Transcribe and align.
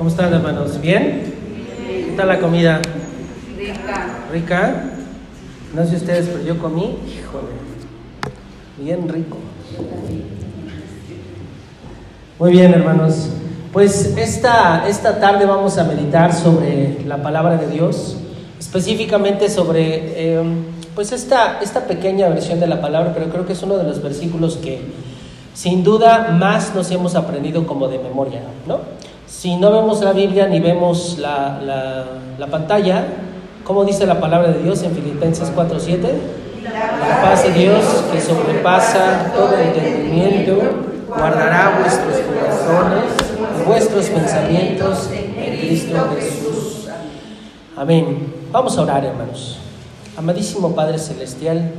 ¿Cómo 0.00 0.08
están, 0.08 0.32
hermanos? 0.32 0.80
¿Bien? 0.80 1.34
¿Qué 1.86 2.14
tal 2.16 2.28
la 2.28 2.38
comida? 2.38 2.80
Rica. 3.54 4.06
¿Rica? 4.32 4.84
No 5.74 5.86
sé 5.86 5.96
ustedes, 5.96 6.26
pero 6.26 6.42
yo 6.42 6.58
comí, 6.58 6.96
híjole, 7.06 7.48
bien 8.78 9.06
rico. 9.10 9.36
Muy 12.38 12.52
bien, 12.52 12.72
hermanos. 12.72 13.28
Pues 13.74 14.16
esta, 14.16 14.88
esta 14.88 15.20
tarde 15.20 15.44
vamos 15.44 15.76
a 15.76 15.84
meditar 15.84 16.32
sobre 16.32 17.04
la 17.04 17.22
palabra 17.22 17.58
de 17.58 17.66
Dios, 17.66 18.16
específicamente 18.58 19.50
sobre 19.50 20.12
eh, 20.16 20.42
pues 20.94 21.12
esta, 21.12 21.60
esta 21.60 21.86
pequeña 21.86 22.26
versión 22.30 22.58
de 22.58 22.68
la 22.68 22.80
palabra, 22.80 23.12
pero 23.12 23.28
creo 23.28 23.44
que 23.44 23.52
es 23.52 23.62
uno 23.62 23.76
de 23.76 23.84
los 23.84 24.02
versículos 24.02 24.56
que 24.56 24.80
sin 25.52 25.84
duda 25.84 26.34
más 26.40 26.74
nos 26.74 26.90
hemos 26.90 27.16
aprendido 27.16 27.66
como 27.66 27.86
de 27.86 27.98
memoria, 27.98 28.40
¿no? 28.66 28.78
Si 29.30 29.56
no 29.56 29.70
vemos 29.70 30.02
la 30.02 30.12
Biblia 30.12 30.48
ni 30.48 30.60
vemos 30.60 31.16
la, 31.18 31.60
la, 31.62 32.04
la 32.36 32.46
pantalla, 32.48 33.06
¿cómo 33.64 33.84
dice 33.84 34.04
la 34.04 34.20
palabra 34.20 34.50
de 34.50 34.62
Dios 34.62 34.82
en 34.82 34.92
Filipenses 34.92 35.50
4:7? 35.54 35.98
La 36.64 37.22
paz 37.22 37.44
de 37.44 37.52
Dios 37.52 37.84
que 38.12 38.20
sobrepasa 38.20 39.32
todo 39.34 39.56
entendimiento 39.56 40.58
guardará 41.08 41.78
vuestros 41.80 42.16
corazones 42.18 43.04
y 43.58 43.66
vuestros 43.66 44.06
pensamientos 44.06 45.08
en 45.12 45.58
Cristo 45.58 46.08
Jesús. 46.18 46.88
Amén. 47.76 48.34
Vamos 48.52 48.76
a 48.76 48.82
orar, 48.82 49.04
hermanos. 49.04 49.58
Amadísimo 50.18 50.74
Padre 50.74 50.98
Celestial, 50.98 51.70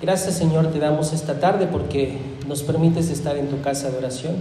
gracias 0.00 0.34
Señor 0.34 0.66
te 0.68 0.78
damos 0.78 1.12
esta 1.12 1.40
tarde 1.40 1.66
porque 1.66 2.18
nos 2.46 2.62
permites 2.62 3.10
estar 3.10 3.36
en 3.36 3.48
tu 3.48 3.60
casa 3.62 3.90
de 3.90 3.98
oración. 3.98 4.36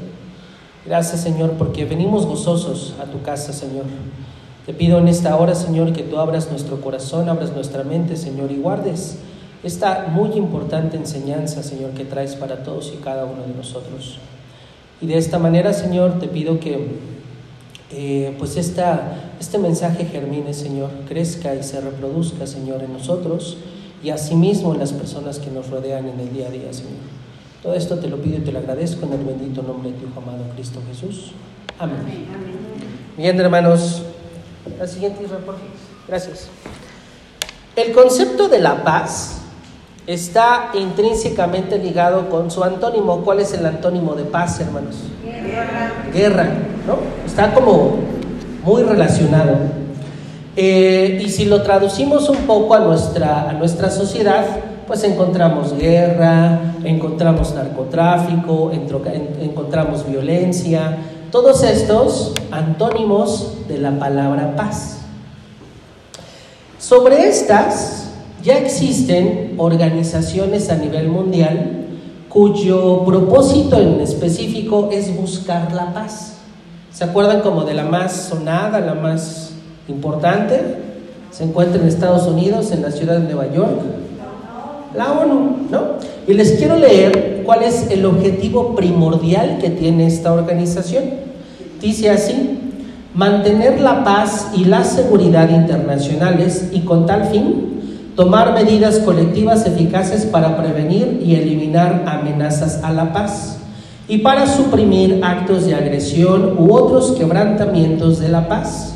Gracias 0.86 1.22
Señor 1.22 1.52
porque 1.52 1.86
venimos 1.86 2.26
gozosos 2.26 2.96
a 3.02 3.06
tu 3.06 3.22
casa, 3.22 3.54
Señor. 3.54 3.86
Te 4.66 4.74
pido 4.74 5.00
en 5.00 5.08
esta 5.08 5.36
hora, 5.36 5.56
Señor, 5.56 5.94
que 5.94 6.04
tú 6.04 6.20
abras 6.20 6.50
nuestro 6.52 6.80
corazón, 6.82 7.28
abras 7.28 7.54
nuestra 7.54 7.84
mente, 7.84 8.16
Señor, 8.16 8.52
y 8.52 8.58
guardes 8.58 9.18
esta 9.64 10.08
muy 10.10 10.32
importante 10.38 10.96
enseñanza, 10.96 11.64
Señor, 11.64 11.92
que 11.92 12.06
traes 12.06 12.36
para 12.36 12.64
todos 12.64 12.94
y 12.94 12.98
cada 12.98 13.26
uno 13.26 13.44
de 13.44 13.54
nosotros. 13.54 14.20
Y 15.02 15.08
de 15.08 15.18
esta 15.18 15.38
manera, 15.38 15.74
Señor, 15.74 16.20
te 16.20 16.28
pido 16.28 16.60
que 16.60 17.00
eh, 17.92 18.36
pues 18.38 18.56
esta, 18.56 19.34
este 19.40 19.58
mensaje 19.58 20.06
germine, 20.06 20.54
Señor, 20.54 20.90
crezca 21.08 21.56
y 21.56 21.64
se 21.64 21.82
reproduzca, 21.82 22.48
Señor, 22.48 22.84
en 22.84 22.94
nosotros 22.94 23.58
y 24.04 24.12
asimismo 24.12 24.74
en 24.74 24.80
las 24.80 24.94
personas 24.94 25.40
que 25.40 25.52
nos 25.52 25.70
rodean 25.70 26.08
en 26.08 26.20
el 26.20 26.32
día 26.32 26.48
a 26.48 26.52
día, 26.52 26.72
Señor. 26.72 27.19
Todo 27.62 27.74
esto 27.74 27.98
te 28.00 28.08
lo 28.08 28.18
pido 28.18 28.38
y 28.38 28.42
te 28.42 28.52
lo 28.52 28.60
agradezco 28.60 29.06
en 29.06 29.14
el 29.14 29.26
bendito 29.26 29.62
nombre 29.62 29.92
de 29.92 29.98
tu 29.98 30.08
Hijo 30.08 30.22
amado 30.22 30.46
Cristo 30.56 30.80
Jesús. 30.88 31.32
Amén. 31.78 31.98
Bien, 33.18 33.38
hermanos. 33.40 34.04
La 34.78 34.88
siguiente 34.88 35.28
reporte. 35.28 35.62
Gracias. 36.08 36.48
El 37.76 37.92
concepto 37.92 38.48
de 38.48 38.60
la 38.60 38.84
paz 38.84 39.42
está 40.08 40.72
intrínsecamente 40.74 41.78
ligado 41.78 42.30
con 42.30 42.50
su 42.50 42.64
antónimo. 42.64 43.22
¿Cuál 43.26 43.42
es 43.42 43.54
el 43.54 43.66
antónimo 43.66 44.16
de 44.16 44.24
paz, 44.24 44.60
hermanos? 44.62 44.96
Guerra. 45.24 45.92
Guerra, 46.14 46.50
¿no? 46.88 46.98
Está 47.26 47.54
como 47.54 48.00
muy 48.64 48.84
relacionado. 48.84 49.58
Eh, 50.56 51.22
y 51.24 51.30
si 51.30 51.46
lo 51.46 51.62
traducimos 51.62 52.28
un 52.30 52.38
poco 52.48 52.74
a 52.74 52.80
nuestra, 52.80 53.50
a 53.50 53.54
nuestra 53.54 53.90
sociedad, 53.90 54.46
pues 54.90 55.04
encontramos 55.04 55.78
guerra, 55.78 56.74
encontramos 56.84 57.54
narcotráfico, 57.54 58.72
encontramos 58.72 60.10
violencia, 60.10 60.98
todos 61.32 61.62
estos 61.62 62.34
antónimos 62.50 63.68
de 63.68 63.78
la 63.78 64.00
palabra 64.00 64.56
paz. 64.56 65.02
Sobre 66.80 67.28
estas 67.28 68.10
ya 68.42 68.58
existen 68.58 69.54
organizaciones 69.58 70.72
a 70.72 70.78
nivel 70.78 71.10
mundial 71.10 71.86
cuyo 72.28 73.06
propósito 73.06 73.80
en 73.80 74.02
específico 74.02 74.90
es 74.92 75.16
buscar 75.16 75.72
la 75.72 75.94
paz. 75.94 76.38
¿Se 76.92 77.04
acuerdan 77.04 77.42
como 77.42 77.64
de 77.64 77.76
la 77.76 77.84
más 77.84 78.12
sonada, 78.12 78.80
la 78.80 78.96
más 78.96 79.52
importante? 79.88 80.78
Se 81.30 81.44
encuentra 81.44 81.80
en 81.80 81.88
Estados 81.88 82.26
Unidos, 82.26 82.72
en 82.72 82.82
la 82.82 82.90
ciudad 82.90 83.20
de 83.20 83.32
Nueva 83.32 83.54
York. 83.54 84.09
La 84.96 85.12
ONU, 85.12 85.68
¿no? 85.70 85.82
Y 86.28 86.34
les 86.34 86.54
quiero 86.54 86.78
leer 86.78 87.44
cuál 87.46 87.64
es 87.64 87.90
el 87.92 88.06
objetivo 88.06 88.76
primordial 88.76 89.60
que 89.60 89.70
tiene 89.70 90.08
esta 90.08 90.34
organización. 90.34 91.04
Dice 91.82 92.10
así, 92.10 92.60
mantener 93.14 93.80
la 93.80 94.04
paz 94.04 94.52
y 94.56 94.66
la 94.66 94.84
seguridad 94.84 95.50
internacionales 95.50 96.70
y 96.72 96.82
con 96.82 97.06
tal 97.06 97.26
fin 97.26 97.70
tomar 98.16 98.54
medidas 98.54 99.00
colectivas 99.00 99.66
eficaces 99.66 100.26
para 100.26 100.58
prevenir 100.58 101.22
y 101.24 101.36
eliminar 101.36 102.04
amenazas 102.06 102.84
a 102.84 102.92
la 102.92 103.14
paz 103.14 103.60
y 104.10 104.18
para 104.18 104.48
suprimir 104.48 105.22
actos 105.24 105.66
de 105.66 105.76
agresión 105.76 106.56
u 106.58 106.74
otros 106.74 107.14
quebrantamientos 107.14 108.20
de 108.20 108.30
la 108.30 108.48
paz 108.48 108.96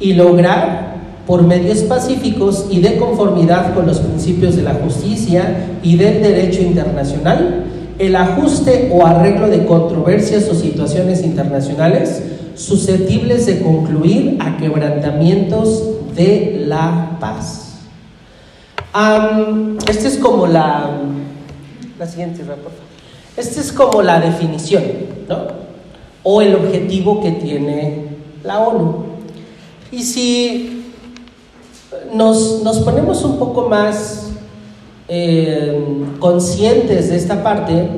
y 0.00 0.14
lograr 0.14 0.93
por 1.26 1.42
medios 1.42 1.78
pacíficos 1.84 2.66
y 2.70 2.80
de 2.80 2.96
conformidad 2.96 3.74
con 3.74 3.86
los 3.86 4.00
principios 4.00 4.56
de 4.56 4.62
la 4.62 4.74
justicia 4.74 5.78
y 5.82 5.96
del 5.96 6.22
derecho 6.22 6.60
internacional 6.62 7.64
el 7.98 8.16
ajuste 8.16 8.90
o 8.92 9.06
arreglo 9.06 9.48
de 9.48 9.64
controversias 9.66 10.48
o 10.48 10.54
situaciones 10.54 11.22
internacionales 11.22 12.22
susceptibles 12.56 13.46
de 13.46 13.60
concluir 13.60 14.38
a 14.40 14.56
quebrantamientos 14.56 15.82
de 16.14 16.64
la 16.66 17.16
paz. 17.20 17.78
Am, 18.92 19.78
esta 19.88 20.08
es 20.08 20.18
como 20.18 20.46
la, 20.46 20.90
la 21.98 22.06
siguiente. 22.06 22.42
Esta 23.36 23.60
es 23.60 23.72
como 23.72 24.02
la 24.02 24.20
definición, 24.20 24.82
¿no? 25.28 25.64
O 26.22 26.40
el 26.40 26.54
objetivo 26.54 27.20
que 27.20 27.32
tiene 27.32 28.04
la 28.44 28.60
ONU. 28.60 29.04
Y 29.90 30.02
si 30.02 30.73
nos, 32.12 32.62
nos 32.62 32.78
ponemos 32.80 33.24
un 33.24 33.38
poco 33.38 33.68
más 33.68 34.24
eh, 35.08 35.84
conscientes 36.18 37.10
de 37.10 37.16
esta 37.16 37.42
parte, 37.42 37.88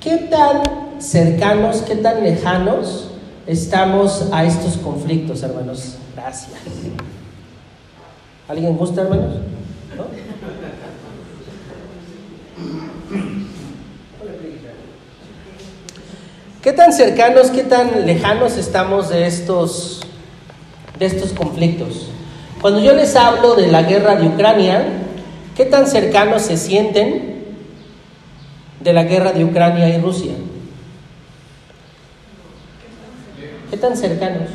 ¿qué 0.00 0.16
tan 0.16 0.62
cercanos, 0.98 1.82
qué 1.82 1.96
tan 1.96 2.22
lejanos 2.22 3.10
estamos 3.46 4.28
a 4.32 4.44
estos 4.44 4.76
conflictos, 4.78 5.42
hermanos? 5.42 5.96
Gracias. 6.16 6.52
¿Alguien 8.48 8.76
gusta, 8.76 9.02
hermanos? 9.02 9.36
¿No? 9.96 10.04
¿Qué 16.62 16.72
tan 16.72 16.92
cercanos, 16.92 17.50
qué 17.50 17.62
tan 17.62 18.06
lejanos 18.06 18.56
estamos 18.56 19.10
de 19.10 19.26
estos, 19.26 20.00
de 20.98 21.06
estos 21.06 21.32
conflictos? 21.32 22.08
Cuando 22.60 22.80
yo 22.80 22.92
les 22.92 23.14
hablo 23.14 23.54
de 23.54 23.68
la 23.68 23.82
guerra 23.82 24.16
de 24.16 24.26
Ucrania, 24.26 24.84
¿qué 25.56 25.64
tan 25.64 25.86
cercanos 25.86 26.42
se 26.42 26.56
sienten 26.56 27.44
de 28.80 28.92
la 28.92 29.04
guerra 29.04 29.32
de 29.32 29.44
Ucrania 29.44 29.88
y 29.88 30.00
Rusia? 30.00 30.32
¿Qué 33.70 33.76
tan 33.76 33.96
cercanos? 33.96 34.48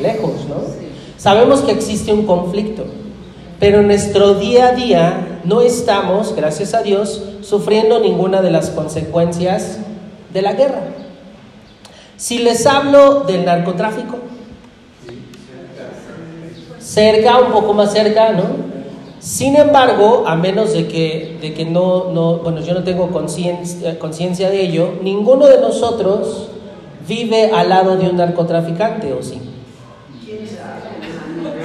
Lejos, 0.00 0.46
¿no? 0.48 0.62
Sabemos 1.16 1.62
que 1.62 1.72
existe 1.72 2.12
un 2.12 2.24
conflicto, 2.24 2.84
pero 3.58 3.80
en 3.80 3.88
nuestro 3.88 4.34
día 4.34 4.68
a 4.68 4.72
día 4.72 5.40
no 5.44 5.60
estamos, 5.60 6.36
gracias 6.36 6.72
a 6.72 6.82
Dios, 6.82 7.22
sufriendo 7.40 7.98
ninguna 7.98 8.42
de 8.42 8.50
las 8.52 8.70
consecuencias 8.70 9.78
de 10.32 10.42
la 10.42 10.52
guerra. 10.52 10.82
Si 12.16 12.38
les 12.38 12.64
hablo 12.66 13.20
del 13.20 13.44
narcotráfico, 13.44 14.18
cerca, 16.92 17.38
un 17.38 17.52
poco 17.52 17.72
más 17.74 17.92
cerca, 17.92 18.32
¿no? 18.32 18.72
Sin 19.18 19.56
embargo, 19.56 20.24
a 20.26 20.34
menos 20.34 20.72
de 20.72 20.88
que, 20.88 21.38
de 21.40 21.54
que 21.54 21.64
no, 21.64 22.10
no, 22.12 22.38
bueno, 22.38 22.60
yo 22.60 22.74
no 22.74 22.82
tengo 22.82 23.08
conciencia 23.10 24.50
de 24.50 24.62
ello, 24.62 24.94
ninguno 25.00 25.46
de 25.46 25.60
nosotros 25.60 26.48
vive 27.06 27.50
al 27.52 27.68
lado 27.68 27.96
de 27.96 28.10
un 28.10 28.16
narcotraficante, 28.16 29.12
¿o 29.12 29.22
sí? 29.22 29.40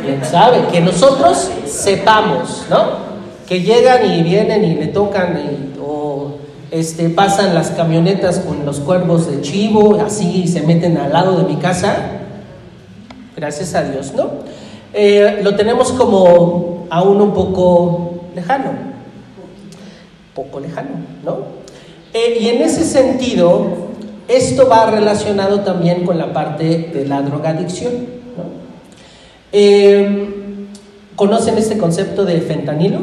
¿Quién 0.03 0.23
sabe? 0.23 0.67
Que 0.71 0.81
nosotros 0.81 1.49
sepamos, 1.65 2.65
¿no? 2.69 3.07
Que 3.47 3.61
llegan 3.61 4.05
y 4.05 4.21
vienen 4.21 4.63
y 4.63 4.75
le 4.75 4.87
tocan 4.87 5.37
y, 5.37 5.79
o 5.81 6.35
este, 6.71 7.09
pasan 7.09 7.55
las 7.55 7.71
camionetas 7.71 8.39
con 8.39 8.65
los 8.65 8.79
cuervos 8.79 9.29
de 9.29 9.41
chivo, 9.41 9.99
así 9.99 10.43
y 10.43 10.47
se 10.47 10.61
meten 10.61 10.97
al 10.97 11.11
lado 11.11 11.37
de 11.37 11.43
mi 11.43 11.55
casa. 11.55 11.95
Gracias 13.35 13.73
a 13.73 13.83
Dios, 13.83 14.13
¿no? 14.13 14.29
Eh, 14.93 15.41
lo 15.43 15.55
tenemos 15.55 15.91
como 15.91 16.87
aún 16.89 17.21
un 17.21 17.33
poco 17.33 18.29
lejano, 18.35 18.71
poco 20.33 20.59
lejano, 20.59 20.89
¿no? 21.23 21.57
Eh, 22.13 22.37
y 22.41 22.47
en 22.47 22.61
ese 22.61 22.83
sentido, 22.83 23.87
esto 24.27 24.67
va 24.67 24.89
relacionado 24.89 25.61
también 25.61 26.05
con 26.05 26.17
la 26.17 26.33
parte 26.33 26.89
de 26.93 27.05
la 27.05 27.21
drogadicción. 27.21 27.93
¿no? 28.35 28.43
Eh, 29.51 30.67
¿Conocen 31.15 31.57
este 31.57 31.77
concepto 31.77 32.25
de 32.25 32.41
fentanilo? 32.41 32.99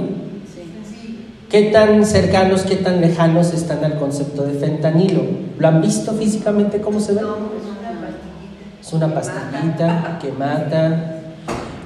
¿Qué 1.48 1.64
tan 1.64 2.04
cercanos, 2.04 2.62
qué 2.62 2.76
tan 2.76 3.00
lejanos 3.00 3.52
están 3.52 3.84
al 3.84 3.98
concepto 3.98 4.42
de 4.42 4.54
fentanilo? 4.54 5.22
¿Lo 5.58 5.68
han 5.68 5.80
visto 5.80 6.12
físicamente 6.12 6.80
cómo 6.80 6.98
se 6.98 7.12
ve? 7.12 7.20
Es 8.80 8.92
una 8.92 9.14
pastillita 9.14 10.18
que 10.20 10.32
mata. 10.32 11.13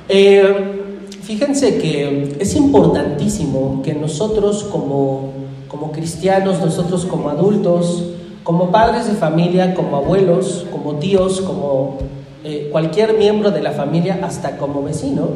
Eh, 0.08 1.04
fíjense 1.22 1.78
que 1.78 2.36
es 2.40 2.56
importantísimo 2.56 3.82
que 3.84 3.92
nosotros 3.92 4.64
como, 4.64 5.32
como 5.68 5.92
cristianos, 5.92 6.60
nosotros 6.60 7.04
como 7.04 7.28
adultos, 7.28 8.04
como 8.42 8.70
padres 8.70 9.06
de 9.06 9.12
familia, 9.12 9.74
como 9.74 9.98
abuelos, 9.98 10.66
como 10.72 10.94
tíos, 10.94 11.42
como 11.42 11.98
eh, 12.42 12.70
cualquier 12.72 13.18
miembro 13.18 13.50
de 13.50 13.60
la 13.60 13.72
familia, 13.72 14.20
hasta 14.22 14.56
como 14.56 14.82
vecino, 14.82 15.28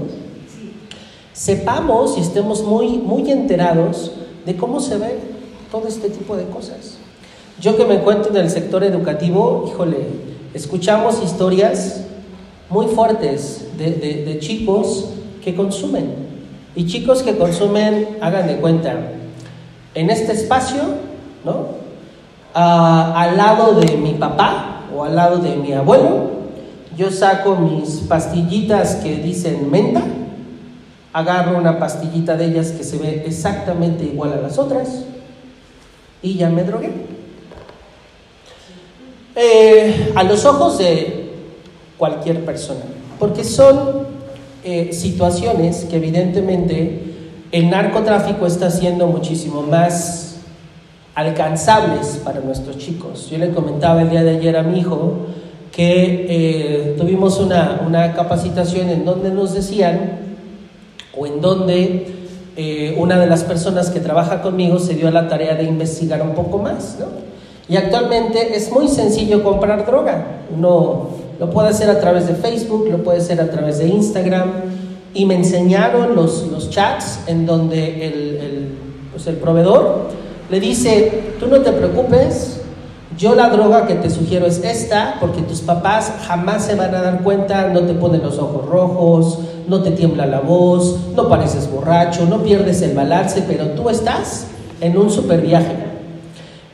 sepamos 1.34 2.16
y 2.16 2.22
estemos 2.22 2.62
muy, 2.62 2.96
muy 2.96 3.30
enterados 3.30 4.12
de 4.46 4.56
cómo 4.56 4.80
se 4.80 4.96
ve 4.96 5.18
todo 5.70 5.86
este 5.88 6.08
tipo 6.08 6.36
de 6.36 6.44
cosas. 6.44 6.96
Yo 7.60 7.76
que 7.76 7.84
me 7.84 7.96
encuentro 7.96 8.30
en 8.30 8.38
el 8.38 8.50
sector 8.50 8.82
educativo, 8.84 9.66
híjole, 9.68 9.98
escuchamos 10.54 11.22
historias 11.22 12.06
muy 12.72 12.86
fuertes 12.86 13.66
de, 13.76 13.90
de, 13.90 14.38
chicos 14.38 15.10
que 15.44 15.54
consumen. 15.54 16.14
Y 16.74 16.86
chicos 16.86 17.22
que 17.22 17.36
consumen, 17.36 18.16
hagan 18.22 18.46
de 18.46 18.56
cuenta, 18.56 18.98
en 19.94 20.08
este 20.08 20.32
espacio, 20.32 20.80
¿no? 21.44 21.82
Ah, 22.54 23.12
al 23.14 23.36
lado 23.36 23.74
de 23.78 23.98
mi 23.98 24.14
papá 24.14 24.86
o 24.94 25.04
al 25.04 25.14
lado 25.14 25.38
de 25.38 25.54
mi 25.56 25.74
abuelo, 25.74 26.30
yo 26.96 27.10
saco 27.10 27.56
mis 27.56 27.96
pastillitas 28.08 28.96
que 28.96 29.16
dicen 29.16 29.70
menta, 29.70 30.02
agarro 31.12 31.58
una 31.58 31.78
pastillita 31.78 32.38
de 32.38 32.46
ellas 32.46 32.70
que 32.70 32.84
se 32.84 32.96
ve 32.96 33.24
exactamente 33.26 34.04
igual 34.04 34.32
a 34.32 34.40
las 34.40 34.58
otras 34.58 35.04
y 36.22 36.36
ya 36.36 36.48
me 36.48 36.64
drogué. 36.64 36.90
Eh, 39.34 40.12
a 40.14 40.22
los 40.22 40.44
ojos 40.46 40.78
de 40.78 41.21
cualquier 42.02 42.44
persona, 42.44 42.80
porque 43.20 43.44
son 43.44 44.08
eh, 44.64 44.92
situaciones 44.92 45.86
que 45.88 45.98
evidentemente 45.98 47.00
el 47.52 47.70
narcotráfico 47.70 48.44
está 48.44 48.66
haciendo 48.66 49.06
muchísimo 49.06 49.62
más 49.62 50.38
alcanzables 51.14 52.20
para 52.24 52.40
nuestros 52.40 52.76
chicos. 52.78 53.30
Yo 53.30 53.38
le 53.38 53.50
comentaba 53.50 54.02
el 54.02 54.10
día 54.10 54.24
de 54.24 54.30
ayer 54.30 54.56
a 54.56 54.64
mi 54.64 54.80
hijo 54.80 55.26
que 55.70 56.26
eh, 56.28 56.96
tuvimos 56.98 57.38
una, 57.38 57.82
una, 57.86 58.14
capacitación 58.14 58.88
en 58.88 59.04
donde 59.04 59.30
nos 59.30 59.54
decían, 59.54 60.18
o 61.16 61.24
en 61.24 61.40
donde 61.40 62.16
eh, 62.56 62.96
una 62.98 63.16
de 63.16 63.28
las 63.28 63.44
personas 63.44 63.90
que 63.90 64.00
trabaja 64.00 64.42
conmigo 64.42 64.80
se 64.80 64.94
dio 64.94 65.06
a 65.06 65.12
la 65.12 65.28
tarea 65.28 65.54
de 65.54 65.62
investigar 65.62 66.20
un 66.20 66.34
poco 66.34 66.58
más, 66.58 66.96
¿no? 66.98 67.06
Y 67.68 67.76
actualmente 67.76 68.56
es 68.56 68.72
muy 68.72 68.88
sencillo 68.88 69.44
comprar 69.44 69.86
droga. 69.86 70.40
Uno 70.52 71.21
lo 71.38 71.50
puede 71.50 71.68
hacer 71.68 71.90
a 71.90 72.00
través 72.00 72.26
de 72.26 72.34
Facebook, 72.34 72.88
lo 72.90 72.98
puede 73.02 73.18
hacer 73.18 73.40
a 73.40 73.50
través 73.50 73.78
de 73.78 73.88
Instagram. 73.88 74.50
Y 75.14 75.26
me 75.26 75.34
enseñaron 75.34 76.14
los, 76.14 76.46
los 76.50 76.70
chats 76.70 77.20
en 77.26 77.44
donde 77.44 78.06
el, 78.06 78.36
el, 78.36 78.68
pues 79.12 79.26
el 79.26 79.36
proveedor 79.36 80.08
le 80.50 80.60
dice, 80.60 81.34
tú 81.38 81.46
no 81.46 81.60
te 81.60 81.72
preocupes, 81.72 82.60
yo 83.18 83.34
la 83.34 83.50
droga 83.50 83.86
que 83.86 83.94
te 83.94 84.08
sugiero 84.08 84.46
es 84.46 84.62
esta, 84.64 85.16
porque 85.20 85.42
tus 85.42 85.60
papás 85.60 86.12
jamás 86.26 86.64
se 86.64 86.74
van 86.74 86.94
a 86.94 87.02
dar 87.02 87.22
cuenta, 87.22 87.68
no 87.68 87.82
te 87.82 87.94
ponen 87.94 88.22
los 88.22 88.38
ojos 88.38 88.66
rojos, 88.66 89.38
no 89.68 89.82
te 89.82 89.90
tiembla 89.92 90.26
la 90.26 90.40
voz, 90.40 90.98
no 91.14 91.28
pareces 91.28 91.70
borracho, 91.70 92.26
no 92.26 92.42
pierdes 92.42 92.82
el 92.82 92.94
balance, 92.94 93.42
pero 93.46 93.66
tú 93.70 93.90
estás 93.90 94.46
en 94.80 94.96
un 94.96 95.10
super 95.10 95.40
viaje. 95.40 95.76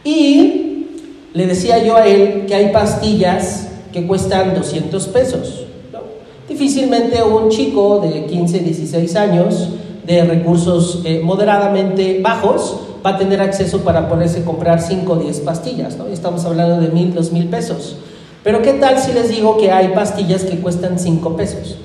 Y 0.04 0.87
le 1.34 1.46
decía 1.46 1.84
yo 1.84 1.96
a 1.96 2.06
él 2.06 2.46
que 2.46 2.54
hay 2.54 2.72
pastillas 2.72 3.68
que 3.99 4.06
cuestan 4.06 4.55
200 4.55 5.09
pesos. 5.09 5.67
¿no? 5.93 6.00
Difícilmente 6.49 7.23
un 7.23 7.49
chico 7.50 8.00
de 8.00 8.27
15, 8.27 8.61
16 8.61 9.17
años 9.17 9.71
de 10.06 10.25
recursos 10.25 11.03
eh, 11.05 11.21
moderadamente 11.23 12.21
bajos 12.23 12.81
va 13.05 13.11
a 13.11 13.19
tener 13.19 13.41
acceso 13.41 13.81
para 13.81 14.09
poderse 14.09 14.45
comprar 14.45 14.81
5 14.81 15.12
o 15.12 15.17
10 15.17 15.41
pastillas. 15.41 15.97
¿no? 15.97 16.06
Estamos 16.06 16.45
hablando 16.45 16.81
de 16.81 16.89
mil, 16.89 17.12
dos 17.12 17.33
mil 17.33 17.49
pesos. 17.49 17.97
Pero 18.45 18.62
¿qué 18.62 18.75
tal 18.75 18.99
si 18.99 19.12
les 19.12 19.29
digo 19.29 19.59
que 19.59 19.73
hay 19.73 19.89
pastillas 19.89 20.45
que 20.45 20.59
cuestan 20.59 20.99
5 20.99 21.37
pesos? 21.37 21.77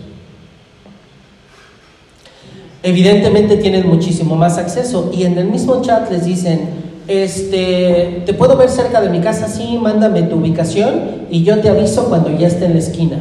Evidentemente 2.84 3.58
tienen 3.58 3.88
muchísimo 3.88 4.36
más 4.36 4.58
acceso 4.58 5.10
y 5.14 5.24
en 5.24 5.38
el 5.38 5.48
mismo 5.48 5.82
chat 5.82 6.12
les 6.12 6.26
dicen, 6.26 6.70
este, 7.08 8.24
te 8.26 8.34
puedo 8.34 8.56
ver 8.58 8.70
cerca 8.70 9.02
de 9.02 9.10
mi 9.10 9.20
casa, 9.20 9.48
sí, 9.48 9.78
mándame 9.82 10.24
tu 10.24 10.38
ubicación 10.38 11.26
y 11.30 11.44
yo 11.44 11.60
te 11.60 11.70
aviso 11.70 12.06
cuando 12.06 12.30
ya 12.32 12.48
esté 12.48 12.66
en 12.66 12.74
la 12.74 12.80
esquina. 12.80 13.18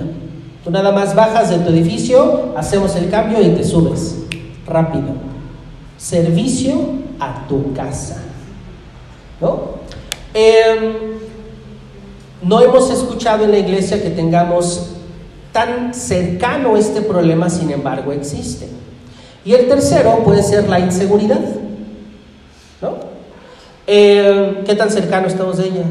Tú 0.64 0.70
nada 0.70 0.92
más 0.92 1.14
bajas 1.14 1.50
de 1.50 1.58
tu 1.58 1.70
edificio, 1.70 2.52
hacemos 2.56 2.94
el 2.96 3.10
cambio 3.10 3.42
y 3.42 3.50
te 3.50 3.64
subes. 3.64 4.18
Rápido. 4.66 5.08
Servicio 5.98 6.74
a 7.18 7.46
tu 7.48 7.72
casa. 7.72 8.22
¿No? 9.40 9.82
Eh, 10.34 11.18
no 12.42 12.60
hemos 12.60 12.90
escuchado 12.90 13.44
en 13.44 13.50
la 13.50 13.58
iglesia 13.58 14.02
que 14.02 14.10
tengamos 14.10 14.90
tan 15.52 15.94
cercano 15.94 16.76
este 16.76 17.02
problema, 17.02 17.50
sin 17.50 17.70
embargo 17.70 18.12
existe. 18.12 18.68
Y 19.44 19.54
el 19.54 19.68
tercero 19.68 20.18
puede 20.24 20.42
ser 20.42 20.68
la 20.68 20.80
inseguridad. 20.80 21.40
¿No? 23.86 23.92
Eh, 23.92 24.62
¿Qué 24.64 24.74
tan 24.74 24.90
cercano 24.90 25.26
estamos 25.26 25.58
de 25.58 25.66
ella? 25.66 25.84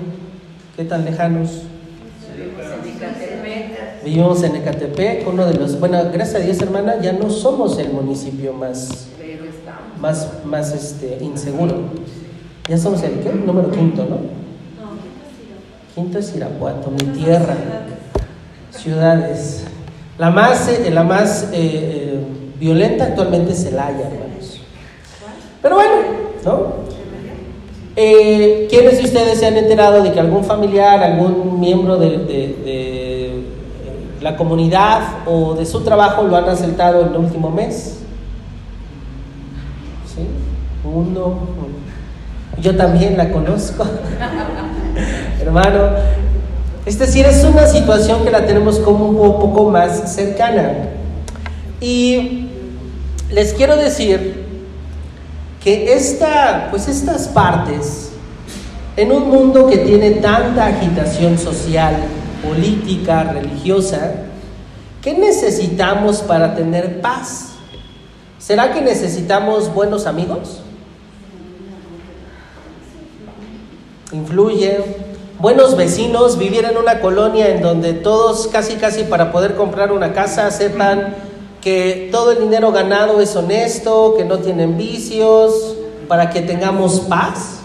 ¿Qué 0.75 0.85
tan 0.85 1.03
lejanos? 1.03 1.63
Vivimos 4.03 4.41
en 4.43 4.55
Ecatepec, 4.55 5.27
uno 5.27 5.45
de 5.45 5.53
los, 5.53 5.79
bueno, 5.79 6.01
gracias 6.11 6.41
a 6.41 6.45
Dios 6.45 6.59
hermana, 6.61 6.99
ya 7.01 7.13
no 7.13 7.29
somos 7.29 7.77
el 7.77 7.93
municipio 7.93 8.51
más, 8.53 9.07
más, 9.99 10.27
más 10.45 10.73
este, 10.73 11.19
inseguro. 11.21 11.83
Ya 12.67 12.77
somos 12.77 13.03
el 13.03 13.45
número 13.45 13.69
quinto, 13.69 14.05
¿no? 14.09 14.17
Quinto 15.93 16.17
es 16.17 16.35
Irapuato, 16.35 16.89
mi 16.89 17.05
tierra, 17.19 17.55
ciudades. 18.71 19.65
La 20.17 20.31
más, 20.31 20.67
eh, 20.67 20.89
la 20.91 21.03
más 21.03 21.49
eh, 21.51 22.19
violenta 22.59 23.05
actualmente 23.05 23.51
es 23.51 23.63
Celaya, 23.63 24.07
hermanos. 24.07 24.61
Pero 25.61 25.75
bueno, 25.75 25.95
¿no? 26.45 26.91
Eh, 28.03 28.65
¿Quiénes 28.67 28.97
de 28.97 29.03
ustedes 29.03 29.39
se 29.39 29.45
han 29.45 29.57
enterado 29.57 30.01
de 30.01 30.11
que 30.11 30.19
algún 30.19 30.43
familiar, 30.43 31.03
algún 31.03 31.59
miembro 31.59 31.97
de, 31.97 33.43
la 34.19 34.35
comunidad 34.35 35.19
o 35.27 35.53
de 35.53 35.67
su 35.67 35.81
trabajo 35.81 36.23
lo 36.23 36.35
han 36.35 36.49
asaltado 36.49 37.01
en 37.01 37.09
el 37.09 37.17
último 37.17 37.51
mes? 37.51 37.99
¿Sí? 40.07 40.21
Uno. 40.83 41.35
Yo 42.59 42.75
también 42.75 43.17
la 43.17 43.31
conozco. 43.31 43.85
Hermano, 45.39 45.91
es 46.87 46.97
decir, 46.97 47.27
es 47.27 47.43
una 47.43 47.67
situación 47.67 48.23
que 48.23 48.31
la 48.31 48.47
tenemos 48.47 48.79
como 48.79 49.05
un 49.05 49.39
poco 49.39 49.69
más 49.69 50.11
cercana. 50.15 50.89
Y 51.79 52.47
les 53.29 53.53
quiero 53.53 53.75
decir 53.75 54.40
que 55.63 55.93
esta, 55.93 56.67
pues 56.71 56.87
estas 56.87 57.27
partes, 57.27 58.11
en 58.97 59.11
un 59.11 59.29
mundo 59.29 59.67
que 59.67 59.77
tiene 59.77 60.11
tanta 60.11 60.65
agitación 60.65 61.37
social, 61.37 61.95
política, 62.43 63.23
religiosa, 63.23 64.11
¿qué 65.01 65.13
necesitamos 65.13 66.21
para 66.21 66.55
tener 66.55 66.99
paz? 66.99 67.53
¿Será 68.39 68.73
que 68.73 68.81
necesitamos 68.81 69.73
buenos 69.73 70.07
amigos? 70.07 70.61
Influye. 74.11 75.11
Buenos 75.39 75.75
vecinos, 75.75 76.37
vivir 76.37 76.65
en 76.65 76.77
una 76.77 76.99
colonia 76.99 77.49
en 77.49 77.63
donde 77.63 77.93
todos 77.93 78.47
casi 78.47 78.75
casi 78.75 79.05
para 79.05 79.31
poder 79.31 79.55
comprar 79.55 79.91
una 79.91 80.13
casa 80.13 80.51
sepan 80.51 81.15
que 81.61 82.09
todo 82.11 82.31
el 82.31 82.39
dinero 82.39 82.71
ganado 82.71 83.21
es 83.21 83.35
honesto, 83.35 84.15
que 84.17 84.25
no 84.25 84.39
tienen 84.39 84.77
vicios, 84.77 85.77
para 86.07 86.29
que 86.29 86.41
tengamos 86.41 87.01
paz. 87.01 87.59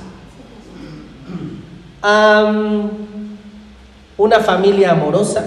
Una 4.18 4.40
familia 4.40 4.92
amorosa, 4.92 5.44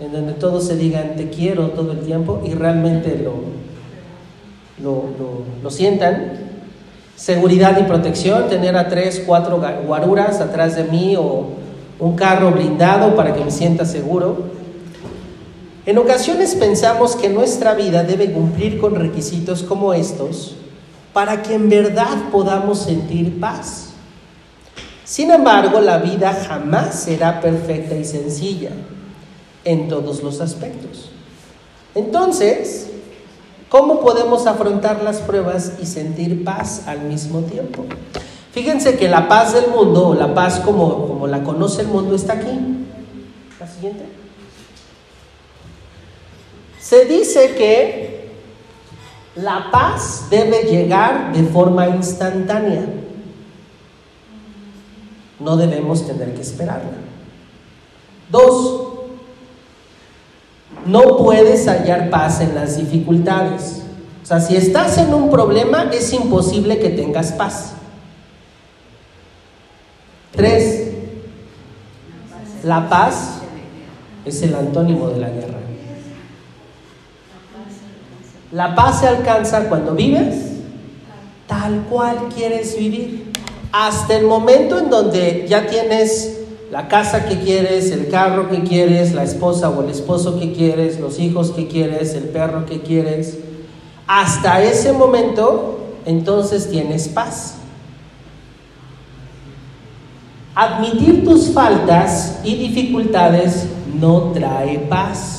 en 0.00 0.12
donde 0.12 0.32
todos 0.32 0.66
se 0.66 0.76
digan 0.76 1.16
te 1.16 1.28
quiero 1.28 1.68
todo 1.68 1.92
el 1.92 2.00
tiempo 2.00 2.42
y 2.44 2.54
realmente 2.54 3.20
lo, 3.22 3.34
lo, 4.82 5.04
lo, 5.18 5.42
lo 5.62 5.70
sientan. 5.70 6.44
Seguridad 7.16 7.78
y 7.78 7.84
protección, 7.84 8.48
tener 8.48 8.76
a 8.76 8.88
tres, 8.88 9.22
cuatro 9.24 9.62
guaruras 9.86 10.40
atrás 10.40 10.74
de 10.76 10.84
mí 10.84 11.14
o, 11.16 11.64
un 11.98 12.16
carro 12.16 12.50
blindado 12.50 13.14
para 13.14 13.34
que 13.34 13.44
me 13.44 13.50
sienta 13.50 13.84
seguro. 13.84 14.63
En 15.86 15.98
ocasiones 15.98 16.54
pensamos 16.54 17.14
que 17.14 17.28
nuestra 17.28 17.74
vida 17.74 18.04
debe 18.04 18.32
cumplir 18.32 18.80
con 18.80 18.94
requisitos 18.94 19.62
como 19.62 19.92
estos 19.92 20.54
para 21.12 21.42
que 21.42 21.54
en 21.54 21.68
verdad 21.68 22.30
podamos 22.32 22.78
sentir 22.78 23.38
paz. 23.38 23.90
Sin 25.04 25.30
embargo, 25.30 25.80
la 25.80 25.98
vida 25.98 26.32
jamás 26.48 27.00
será 27.00 27.42
perfecta 27.42 27.94
y 27.94 28.04
sencilla 28.04 28.70
en 29.64 29.88
todos 29.88 30.22
los 30.22 30.40
aspectos. 30.40 31.10
Entonces, 31.94 32.88
¿cómo 33.68 34.00
podemos 34.00 34.46
afrontar 34.46 35.02
las 35.02 35.18
pruebas 35.18 35.74
y 35.82 35.84
sentir 35.84 36.44
paz 36.44 36.84
al 36.86 37.02
mismo 37.02 37.40
tiempo? 37.40 37.84
Fíjense 38.52 38.96
que 38.96 39.08
la 39.08 39.28
paz 39.28 39.52
del 39.52 39.68
mundo, 39.68 40.08
o 40.08 40.14
la 40.14 40.32
paz 40.32 40.60
como, 40.60 41.06
como 41.06 41.26
la 41.26 41.44
conoce 41.44 41.82
el 41.82 41.88
mundo, 41.88 42.16
está 42.16 42.32
aquí. 42.34 42.58
La 43.60 43.68
siguiente. 43.68 44.23
Se 46.94 47.06
dice 47.06 47.56
que 47.56 48.30
la 49.34 49.68
paz 49.72 50.26
debe 50.30 50.62
llegar 50.62 51.32
de 51.32 51.42
forma 51.42 51.88
instantánea. 51.88 52.84
No 55.40 55.56
debemos 55.56 56.06
tener 56.06 56.34
que 56.34 56.42
esperarla. 56.42 56.92
Dos, 58.30 58.92
no 60.86 61.16
puedes 61.16 61.66
hallar 61.66 62.10
paz 62.10 62.40
en 62.40 62.54
las 62.54 62.76
dificultades. 62.76 63.82
O 64.22 64.26
sea, 64.26 64.38
si 64.38 64.54
estás 64.54 64.96
en 64.96 65.12
un 65.12 65.30
problema, 65.30 65.90
es 65.92 66.12
imposible 66.12 66.78
que 66.78 66.90
tengas 66.90 67.32
paz. 67.32 67.72
Tres, 70.30 70.92
la 72.62 72.88
paz 72.88 73.40
es 74.24 74.40
el 74.42 74.54
antónimo 74.54 75.08
de 75.08 75.18
la 75.18 75.30
guerra. 75.30 75.64
La 78.54 78.72
paz 78.76 79.00
se 79.00 79.08
alcanza 79.08 79.68
cuando 79.68 79.96
vives 79.96 80.52
tal 81.48 81.86
cual 81.90 82.28
quieres 82.32 82.78
vivir. 82.78 83.32
Hasta 83.72 84.16
el 84.16 84.26
momento 84.26 84.78
en 84.78 84.90
donde 84.90 85.44
ya 85.48 85.66
tienes 85.66 86.38
la 86.70 86.86
casa 86.86 87.24
que 87.24 87.40
quieres, 87.40 87.90
el 87.90 88.08
carro 88.08 88.48
que 88.48 88.62
quieres, 88.62 89.12
la 89.12 89.24
esposa 89.24 89.70
o 89.70 89.82
el 89.82 89.90
esposo 89.90 90.38
que 90.38 90.52
quieres, 90.52 91.00
los 91.00 91.18
hijos 91.18 91.50
que 91.50 91.66
quieres, 91.66 92.14
el 92.14 92.28
perro 92.28 92.64
que 92.64 92.80
quieres. 92.80 93.38
Hasta 94.06 94.62
ese 94.62 94.92
momento, 94.92 95.80
entonces 96.06 96.70
tienes 96.70 97.08
paz. 97.08 97.56
Admitir 100.54 101.24
tus 101.24 101.48
faltas 101.48 102.38
y 102.44 102.54
dificultades 102.54 103.66
no 104.00 104.30
trae 104.32 104.78
paz. 104.78 105.33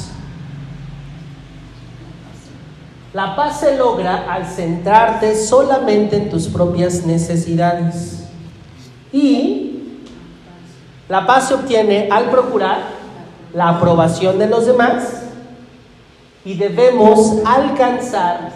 La 3.16 3.34
paz 3.34 3.62
se 3.62 3.78
logra 3.78 4.26
al 4.30 4.46
centrarte 4.46 5.38
solamente 5.38 6.18
en 6.18 6.30
tus 6.30 6.50
propias 6.50 7.06
necesidades. 7.06 8.26
Y 9.14 10.02
la 11.08 11.26
paz 11.26 11.48
se 11.48 11.54
obtiene 11.54 12.10
al 12.12 12.26
procurar 12.26 12.80
la 13.54 13.70
aprobación 13.70 14.38
de 14.38 14.48
los 14.48 14.66
demás 14.66 15.22
y 16.44 16.56
debemos 16.56 17.36
alcanzar 17.46 18.52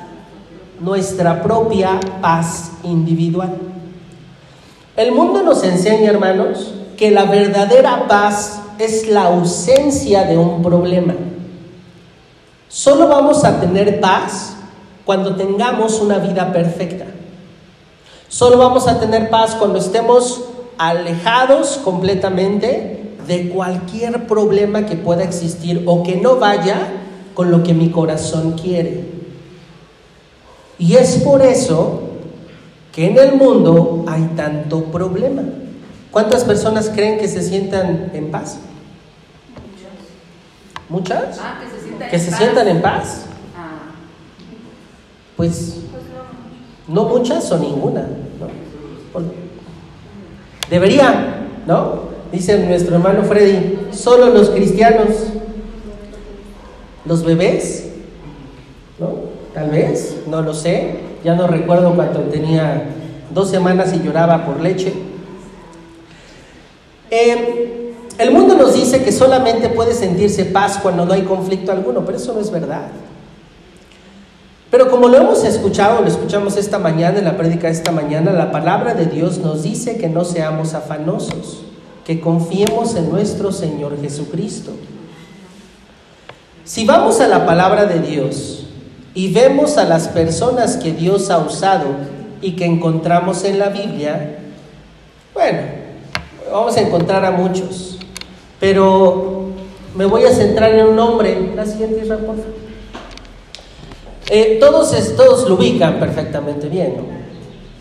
nuestra 0.81 1.41
propia 1.41 1.97
paz 2.21 2.71
individual. 2.83 3.57
El 4.97 5.13
mundo 5.13 5.41
nos 5.41 5.63
enseña, 5.63 6.09
hermanos, 6.09 6.73
que 6.97 7.11
la 7.11 7.23
verdadera 7.23 8.09
paz 8.09 8.59
es 8.77 9.07
la 9.07 9.27
ausencia 9.27 10.25
de 10.25 10.37
un 10.37 10.61
problema. 10.61 11.13
Solo 12.69 13.07
vamos 13.07 13.43
a 13.43 13.59
tener 13.59 13.99
paz 13.99 14.53
cuando 15.03 15.35
tengamos 15.35 15.99
una 15.99 16.19
vida 16.19 16.53
perfecta. 16.53 17.05
Solo 18.27 18.59
vamos 18.59 18.87
a 18.87 18.99
tener 18.99 19.31
paz 19.31 19.55
cuando 19.55 19.79
estemos 19.79 20.43
alejados 20.77 21.79
completamente 21.83 23.15
de 23.27 23.49
cualquier 23.49 24.27
problema 24.27 24.85
que 24.85 24.95
pueda 24.95 25.23
existir 25.23 25.83
o 25.87 26.03
que 26.03 26.17
no 26.17 26.35
vaya 26.35 26.77
con 27.33 27.49
lo 27.49 27.63
que 27.63 27.73
mi 27.73 27.89
corazón 27.89 28.53
quiere. 28.53 29.03
Y 30.77 30.95
es 30.95 31.17
por 31.17 31.41
eso 31.41 32.01
que 32.93 33.07
en 33.07 33.17
el 33.17 33.35
mundo 33.35 34.05
hay 34.07 34.29
tanto 34.35 34.85
problema. 34.85 35.41
¿Cuántas 36.11 36.43
personas 36.43 36.89
creen 36.89 37.19
que 37.19 37.27
se 37.27 37.41
sientan 37.41 38.11
en 38.13 38.29
paz? 38.29 38.59
¿Muchas? 40.89 41.39
Ah, 41.39 41.59
que 41.61 41.69
se 41.69 41.83
sientan 41.83 42.09
¿Que 42.09 42.15
en 42.15 42.21
se 42.21 42.29
paz. 42.31 42.39
sientan 42.39 42.67
en 42.67 42.81
paz? 42.81 43.25
Ah, 43.55 43.91
Pues 45.37 45.81
no 46.87 47.03
muchas 47.05 47.51
o 47.51 47.57
ninguna. 47.59 48.07
Debería, 50.69 51.45
¿no? 51.67 52.09
Dice 52.31 52.63
nuestro 52.65 52.95
hermano 52.95 53.23
Freddy, 53.23 53.79
solo 53.91 54.27
los 54.27 54.49
cristianos, 54.51 55.07
los 57.05 57.23
bebés, 57.23 57.89
¿no? 58.99 59.15
Tal 59.53 59.69
vez, 59.71 60.17
no 60.27 60.41
lo 60.41 60.53
sé. 60.53 60.99
Ya 61.23 61.35
no 61.35 61.47
recuerdo 61.47 61.93
cuando 61.95 62.19
tenía 62.21 62.83
dos 63.33 63.49
semanas 63.49 63.93
y 63.93 64.01
lloraba 64.03 64.45
por 64.45 64.59
leche. 64.61 64.93
Eh, 67.11 67.78
el 68.19 68.31
mundo 68.31 68.55
nos 68.55 68.73
dice 68.73 69.01
que 69.01 69.13
solamente 69.13 69.69
puede 69.69 69.93
sentirse 69.93 70.43
paz 70.43 70.77
cuando 70.81 71.05
no 71.05 71.13
hay 71.13 71.23
conflicto 71.23 71.71
alguno, 71.71 72.03
pero 72.05 72.17
eso 72.17 72.33
no 72.33 72.41
es 72.41 72.51
verdad. 72.51 72.87
Pero 74.69 74.91
como 74.91 75.07
lo 75.07 75.17
hemos 75.17 75.43
escuchado, 75.45 76.01
lo 76.01 76.07
escuchamos 76.07 76.57
esta 76.57 76.77
mañana 76.77 77.19
en 77.19 77.25
la 77.25 77.37
prédica 77.37 77.67
de 77.67 77.73
esta 77.73 77.91
mañana, 77.91 78.31
la 78.33 78.51
palabra 78.51 78.93
de 78.93 79.05
Dios 79.05 79.37
nos 79.39 79.63
dice 79.63 79.97
que 79.97 80.09
no 80.09 80.25
seamos 80.25 80.73
afanosos, 80.73 81.61
que 82.05 82.19
confiemos 82.19 82.95
en 82.95 83.09
nuestro 83.09 83.53
Señor 83.53 83.99
Jesucristo. 84.01 84.71
Si 86.65 86.85
vamos 86.85 87.21
a 87.21 87.27
la 87.27 87.45
palabra 87.45 87.85
de 87.85 87.99
Dios 87.99 88.67
y 89.13 89.33
vemos 89.33 89.77
a 89.77 89.85
las 89.85 90.09
personas 90.09 90.75
que 90.75 90.91
Dios 90.91 91.31
ha 91.31 91.39
usado 91.39 91.85
y 92.41 92.57
que 92.57 92.65
encontramos 92.65 93.45
en 93.45 93.59
la 93.59 93.69
Biblia, 93.69 94.39
bueno, 95.33 95.59
vamos 96.51 96.75
a 96.75 96.81
encontrar 96.81 97.23
a 97.25 97.31
muchos, 97.31 97.98
pero 98.59 99.49
me 99.95 100.05
voy 100.05 100.25
a 100.25 100.31
centrar 100.31 100.73
en 100.73 100.87
un 100.87 100.95
nombre. 100.95 101.51
La 101.55 101.65
siguiente, 101.65 102.01
Israel, 102.03 102.25
por. 102.25 102.35
Eh, 104.29 104.57
todos, 104.59 104.93
todos 105.15 105.49
lo 105.49 105.55
ubican 105.55 105.99
perfectamente 105.99 106.69
bien. 106.69 106.95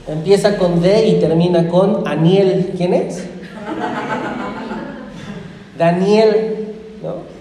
Empieza 0.07 0.57
con 0.57 0.81
D 0.81 1.07
y 1.07 1.21
termina 1.21 1.69
con 1.69 2.07
Aniel. 2.09 2.73
¿Quién 2.77 2.95
es? 2.95 3.25
Daniel. 5.77 6.75
¿no? 7.03 7.39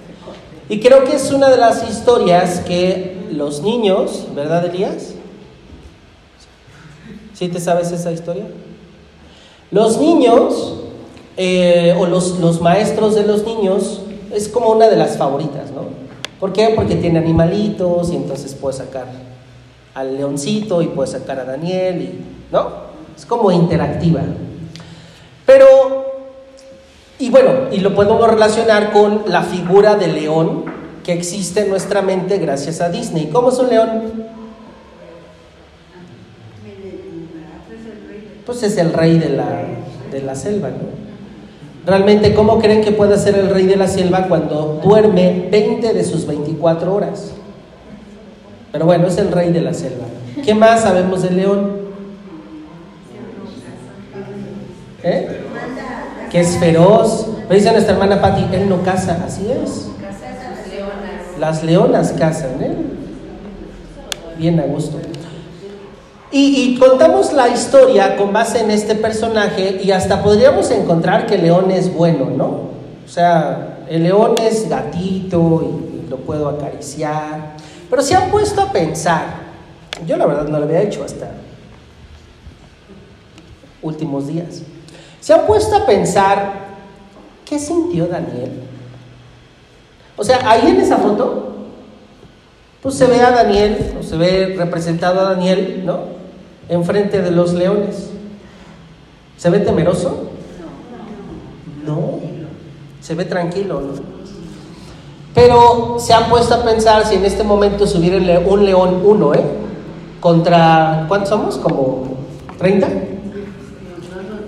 Y 0.70 0.82
creo 0.82 1.06
que 1.06 1.16
es 1.16 1.32
una 1.32 1.50
de 1.50 1.58
las 1.58 1.90
historias 1.90 2.60
que 2.60 3.28
los 3.32 3.62
niños, 3.62 4.28
¿verdad, 4.36 4.66
Elías? 4.66 5.14
¿Sí 7.34 7.48
te 7.48 7.60
sabes 7.60 7.92
esa 7.92 8.12
historia? 8.12 8.46
Los 9.72 9.98
niños, 10.00 10.74
eh, 11.38 11.96
o 11.98 12.08
los, 12.08 12.40
los 12.40 12.62
maestros 12.62 13.14
de 13.14 13.24
los 13.24 13.46
niños, 13.46 14.02
es 14.34 14.50
como 14.50 14.72
una 14.72 14.88
de 14.88 14.98
las 14.98 15.18
favoritas, 15.18 15.72
¿no? 15.72 15.84
¿Por 16.40 16.52
qué? 16.52 16.74
Porque 16.76 16.96
tiene 16.96 17.20
animalitos 17.20 18.12
y 18.12 18.16
entonces 18.16 18.54
puede 18.56 18.76
sacar 18.76 19.06
al 19.94 20.18
leoncito 20.18 20.82
y 20.82 20.88
puede 20.88 21.10
sacar 21.10 21.40
a 21.40 21.46
Daniel, 21.46 22.02
y, 22.02 22.52
¿no? 22.52 22.88
Es 23.16 23.26
como 23.26 23.52
interactiva. 23.52 24.22
Pero, 25.46 26.26
y 27.20 27.30
bueno, 27.30 27.52
y 27.72 27.80
lo 27.80 27.96
podemos 27.96 28.28
relacionar 28.30 28.92
con 28.92 29.24
la 29.28 29.44
figura 29.44 29.96
del 29.96 30.16
león 30.16 30.66
que 31.04 31.14
existe 31.14 31.62
en 31.62 31.70
nuestra 31.70 32.02
mente 32.02 32.38
gracias 32.38 32.82
a 32.82 32.90
Disney. 32.90 33.30
¿Cómo 33.32 33.50
es 33.50 33.60
un 33.60 33.70
león? 33.70 34.28
Pues 38.46 38.64
es 38.64 38.78
el 38.78 38.94
rey 38.94 39.18
de 39.18 39.30
la, 39.30 39.66
de 40.12 40.22
la 40.22 40.36
selva, 40.36 40.70
¿no? 40.70 41.07
Realmente, 41.88 42.34
¿cómo 42.34 42.60
creen 42.60 42.84
que 42.84 42.92
puede 42.92 43.18
ser 43.18 43.36
el 43.36 43.50
rey 43.50 43.66
de 43.66 43.78
la 43.78 43.88
selva 43.88 44.28
cuando 44.28 44.82
duerme 44.84 45.48
20 45.50 45.94
de 45.94 46.04
sus 46.04 46.28
24 46.28 46.94
horas? 46.94 47.32
Pero 48.74 48.86
bueno, 48.86 49.08
es 49.08 49.18
el 49.18 49.32
rey 49.32 49.54
de 49.54 49.62
la 49.62 49.74
selva. 49.74 50.04
¿Qué 50.44 50.54
más 50.54 50.82
sabemos 50.82 51.24
del 51.24 51.38
león? 51.38 51.72
¿Eh? 55.02 55.40
Que 56.30 56.42
es 56.42 56.58
feroz. 56.58 57.28
Me 57.48 57.56
dice 57.56 57.72
nuestra 57.72 57.94
hermana 57.94 58.20
Patti, 58.20 58.46
él 58.54 58.68
no 58.68 58.84
caza, 58.84 59.24
así 59.26 59.50
es. 59.50 59.88
Las 61.40 61.64
leonas 61.64 62.12
cazan, 62.20 62.62
¿eh? 62.62 62.76
Bien 64.38 64.60
a 64.60 64.64
gusto. 64.64 64.98
Y, 66.30 66.78
contamos 66.78 67.32
la 67.32 67.48
historia 67.48 68.18
con 68.18 68.34
base 68.34 68.60
en 68.60 68.70
este 68.70 68.96
personaje 68.96 69.80
y 69.82 69.92
hasta 69.92 70.22
podríamos 70.22 70.70
encontrar 70.72 71.26
que 71.26 71.38
león 71.38 71.72
es 71.72 71.94
bueno, 71.94 72.30
¿no? 72.30 72.46
O 73.06 73.08
sea, 73.08 73.86
el 73.90 74.04
león 74.04 74.36
es 74.38 74.68
gatito 74.68 75.64
y, 75.64 76.06
y 76.06 76.10
lo 76.10 76.18
puedo 76.18 76.50
acariciar. 76.50 77.56
Pero 77.90 78.02
se 78.02 78.16
han 78.16 78.30
puesto 78.30 78.62
a 78.62 78.72
pensar, 78.74 79.24
yo 80.06 80.18
la 80.18 80.26
verdad 80.26 80.48
no 80.48 80.60
lo 80.60 80.66
había 80.66 80.82
hecho 80.82 81.06
hasta 81.06 81.32
últimos 83.82 84.28
días, 84.28 84.64
se 85.22 85.34
han 85.34 85.46
puesto 85.48 85.78
a 85.78 85.86
pensar, 85.86 86.68
¿qué 87.46 87.58
sintió 87.58 88.08
Daniel? 88.08 88.64
O 90.18 90.24
sea, 90.24 90.40
ahí 90.50 90.68
en 90.68 90.82
esa 90.82 90.98
foto, 90.98 91.54
pues 92.82 92.96
se 92.96 93.06
ve 93.06 93.22
a 93.22 93.32
Daniel, 93.32 93.96
o 93.98 94.04
se 94.04 94.18
ve 94.18 94.56
representado 94.58 95.22
a 95.22 95.34
Daniel, 95.34 95.84
¿no? 95.86 96.17
Enfrente 96.70 97.22
de 97.22 97.32
los 97.32 97.54
leones. 97.54 98.10
¿Se 99.38 99.50
ve 99.50 99.60
temeroso? 99.60 100.32
No. 101.86 102.20
Se 103.02 103.16
ve 103.16 103.26
tranquilo, 103.26 103.82
¿no? 103.82 103.94
Pero 105.34 105.98
se 106.00 106.14
han 106.14 106.30
puesto 106.30 106.56
a 106.56 106.64
pensar 106.64 107.06
si 107.06 107.16
en 107.16 107.24
este 107.24 107.44
momento 107.44 107.86
subiera 107.86 108.40
un 108.40 108.66
león 108.66 109.02
uno, 109.06 109.36
¿eh? 109.36 109.44
Contra, 110.20 111.06
¿cuántos 111.08 111.30
somos? 111.30 111.58
¿Como 111.58 112.18
30? 112.58 112.88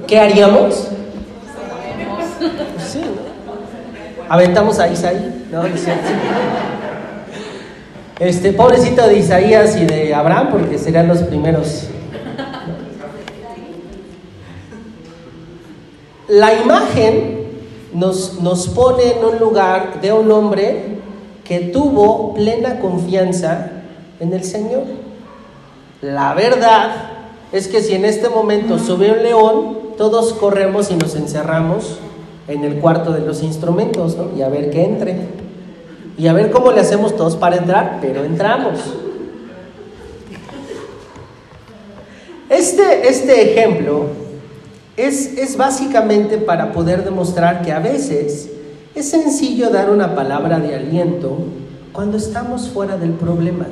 ¿Qué 0.08 0.20
haríamos? 0.20 0.88
Sí, 2.80 3.02
¿no? 3.02 4.34
Aventamos 4.34 4.80
a 4.80 4.88
Isaí, 4.88 5.48
¿no? 5.52 5.62
Este, 8.20 8.52
pobrecito 8.52 9.08
de 9.08 9.18
Isaías 9.18 9.78
y 9.78 9.86
de 9.86 10.14
Abraham, 10.14 10.50
porque 10.52 10.78
serían 10.78 11.08
los 11.08 11.20
primeros. 11.20 11.88
La 16.30 16.62
imagen 16.62 17.48
nos, 17.92 18.40
nos 18.40 18.68
pone 18.68 19.14
en 19.14 19.26
un 19.26 19.40
lugar 19.40 20.00
de 20.00 20.14
un 20.14 20.32
hombre 20.32 21.00
que 21.44 21.60
tuvo 21.60 22.36
plena 22.36 22.80
confianza 22.80 23.72
en 24.20 24.34
el 24.34 24.44
Señor. 24.44 24.84
La 26.02 26.36
verdad 26.36 26.92
es 27.52 27.68
que 27.68 27.82
si 27.82 27.96
en 27.96 28.06
este 28.06 28.30
momento 28.30 28.78
sube 28.78 29.12
un 29.12 29.24
león, 29.24 29.80
todos 29.98 30.34
corremos 30.34 30.92
y 30.92 30.96
nos 30.96 31.16
encerramos 31.16 31.98
en 32.48 32.64
el 32.64 32.76
cuarto 32.76 33.12
de 33.12 33.22
los 33.22 33.42
instrumentos, 33.42 34.16
¿no? 34.16 34.28
Y 34.38 34.44
a 34.44 34.50
ver 34.50 34.70
que 34.70 34.84
entre. 34.84 35.16
Y 36.16 36.28
a 36.28 36.34
ver 36.34 36.52
cómo 36.52 36.72
le 36.72 36.82
hacemos 36.82 37.16
todos 37.16 37.36
para 37.38 37.56
entrar, 37.56 37.98
pero 38.02 38.24
entramos. 38.24 38.80
Este, 42.50 43.10
este 43.10 43.52
ejemplo 43.52 44.29
es, 45.08 45.38
es 45.38 45.56
básicamente 45.56 46.38
para 46.38 46.72
poder 46.72 47.04
demostrar 47.06 47.62
que 47.62 47.72
a 47.72 47.80
veces 47.80 48.50
es 48.94 49.10
sencillo 49.10 49.70
dar 49.70 49.90
una 49.90 50.14
palabra 50.14 50.60
de 50.60 50.76
aliento 50.76 51.38
cuando 51.94 52.18
estamos 52.18 52.68
fuera 52.70 52.98
del 52.98 53.12
problema. 53.12 53.66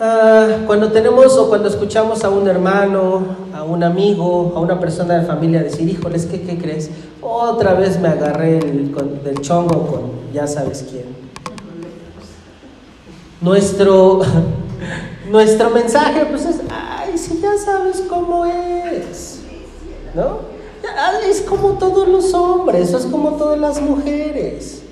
Ah, 0.00 0.58
cuando 0.66 0.90
tenemos 0.90 1.36
o 1.36 1.48
cuando 1.48 1.68
escuchamos 1.68 2.24
a 2.24 2.30
un 2.30 2.48
hermano, 2.48 3.22
a 3.54 3.62
un 3.62 3.82
amigo, 3.84 4.52
a 4.56 4.60
una 4.60 4.78
persona 4.80 5.18
de 5.18 5.26
familia 5.26 5.62
decir, 5.62 5.88
híjoles, 5.88 6.26
¿qué, 6.26 6.40
crees? 6.58 6.90
Otra 7.20 7.74
vez 7.74 8.00
me 8.00 8.08
agarré 8.08 8.58
el, 8.58 8.90
con- 8.92 9.22
del 9.22 9.40
chongo 9.40 9.86
con 9.86 10.02
ya 10.32 10.46
sabes 10.46 10.86
quién. 10.90 11.04
Nuestro, 13.40 14.20
nuestro 15.30 15.70
mensaje 15.70 16.24
pues 16.26 16.46
es, 16.46 16.56
si 17.22 17.40
ya 17.40 17.56
sabes 17.56 18.02
cómo 18.08 18.44
es, 18.44 19.40
¿no? 20.14 20.40
Ya, 20.82 21.20
Es 21.28 21.42
como 21.42 21.74
todos 21.74 22.08
los 22.08 22.34
hombres, 22.34 22.92
es 22.92 23.06
como 23.06 23.32
todas 23.32 23.58
las 23.58 23.80
mujeres. 23.80 24.82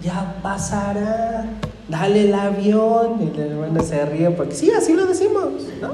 Ya 0.00 0.36
pasará, 0.42 1.46
dale 1.88 2.28
el 2.28 2.34
avión. 2.34 3.20
Y 3.20 3.36
la 3.36 3.46
hermana 3.46 3.82
se 3.82 4.04
ríe 4.04 4.30
porque 4.30 4.54
sí, 4.54 4.70
así 4.70 4.92
lo 4.92 5.06
decimos, 5.06 5.50
¿no? 5.80 5.92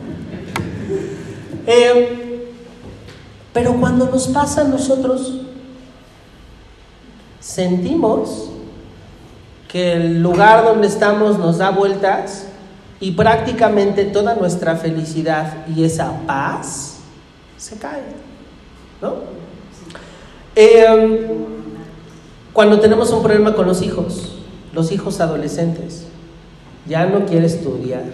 Eh, 1.67 2.53
pero 3.55 3.75
cuando 3.81 4.07
nos 4.07 4.29
pasa 4.29 4.63
a 4.63 4.65
nosotros, 4.65 5.41
sentimos 7.41 8.51
que 9.69 9.93
el 9.93 10.23
lugar 10.23 10.65
donde 10.65 10.87
estamos 10.89 11.39
nos 11.39 11.59
da 11.59 11.71
vueltas 11.71 12.50
y 13.01 13.13
prácticamente 13.13 14.05
toda 14.05 14.35
nuestra 14.35 14.77
felicidad 14.77 15.67
y 15.75 15.85
esa 15.85 16.13
paz 16.27 16.99
se 17.57 17.77
cae, 17.77 18.03
¿no? 19.01 19.15
Eh, 20.55 21.29
cuando 22.53 22.79
tenemos 22.79 23.11
un 23.13 23.23
problema 23.23 23.55
con 23.55 23.67
los 23.67 23.81
hijos, 23.81 24.37
los 24.75 24.93
hijos 24.93 25.21
adolescentes, 25.21 26.05
ya 26.87 27.07
no 27.07 27.25
quiere 27.25 27.47
estudiar. 27.47 28.05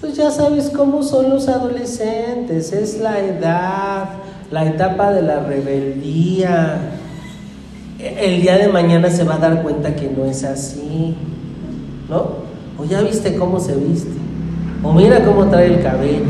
Pues 0.00 0.16
ya 0.16 0.30
sabes 0.30 0.70
cómo 0.70 1.02
son 1.02 1.30
los 1.30 1.48
adolescentes, 1.48 2.72
es 2.72 3.00
la 3.00 3.18
edad, 3.18 4.08
la 4.50 4.64
etapa 4.66 5.12
de 5.12 5.22
la 5.22 5.40
rebeldía. 5.40 6.78
El 7.98 8.40
día 8.40 8.56
de 8.56 8.68
mañana 8.68 9.10
se 9.10 9.24
va 9.24 9.34
a 9.34 9.38
dar 9.38 9.62
cuenta 9.62 9.96
que 9.96 10.08
no 10.08 10.24
es 10.24 10.44
así, 10.44 11.16
¿no? 12.08 12.45
O 12.78 12.84
ya 12.84 13.00
viste 13.02 13.36
cómo 13.36 13.58
se 13.58 13.74
viste, 13.74 14.10
o 14.82 14.92
mira 14.92 15.24
cómo 15.24 15.46
trae 15.46 15.66
el 15.66 15.82
cabello, 15.82 16.24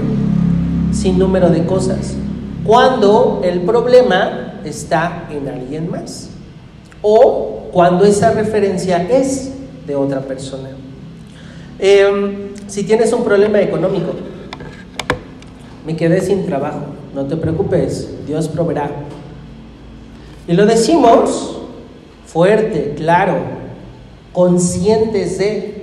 sin 0.93 1.19
número 1.19 1.51
de 1.51 1.65
cosas. 1.67 2.15
Cuando 2.65 3.41
el 3.45 3.63
problema 3.63 4.61
está 4.65 5.29
en 5.31 5.49
alguien 5.49 5.91
más, 5.91 6.31
o 7.03 7.69
cuando 7.73 8.05
esa 8.05 8.33
referencia 8.33 9.03
es 9.09 9.53
de 9.87 9.95
otra 9.95 10.21
persona. 10.21 10.71
Eh, 11.79 12.53
si 12.67 12.85
tienes 12.85 13.13
un 13.13 13.23
problema 13.23 13.61
económico, 13.61 14.13
me 15.87 15.95
quedé 15.95 16.21
sin 16.21 16.47
trabajo, 16.47 16.81
no 17.15 17.27
te 17.27 17.37
preocupes, 17.37 18.11
Dios 18.27 18.49
proveerá. 18.49 18.91
Y 20.49 20.53
lo 20.55 20.67
decimos 20.67 21.59
fuerte, 22.27 22.95
claro, 22.97 23.37
conscientes 24.33 25.39
de, 25.39 25.76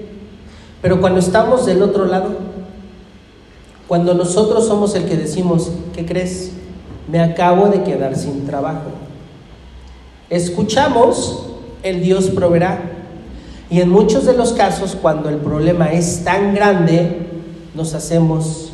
pero 0.83 0.99
cuando 0.99 1.21
estamos 1.21 1.65
del 1.65 1.81
otro 1.81 2.05
lado, 2.05 2.31
cuando 3.87 4.13
nosotros 4.13 4.67
somos 4.67 4.93
el 4.95 5.05
que 5.05 5.15
decimos, 5.15 5.71
¿qué 5.95 6.05
crees? 6.05 6.51
Me 7.09 7.21
acabo 7.21 7.69
de 7.69 7.83
quedar 7.83 8.17
sin 8.17 8.45
trabajo. 8.45 8.91
Escuchamos, 10.29 11.45
el 11.83 12.03
Dios 12.03 12.25
proveerá. 12.31 12.81
Y 13.69 13.79
en 13.79 13.87
muchos 13.87 14.25
de 14.25 14.33
los 14.33 14.51
casos, 14.51 14.97
cuando 15.01 15.29
el 15.29 15.37
problema 15.37 15.85
es 15.93 16.25
tan 16.25 16.53
grande, 16.53 17.27
nos 17.73 17.93
hacemos 17.93 18.73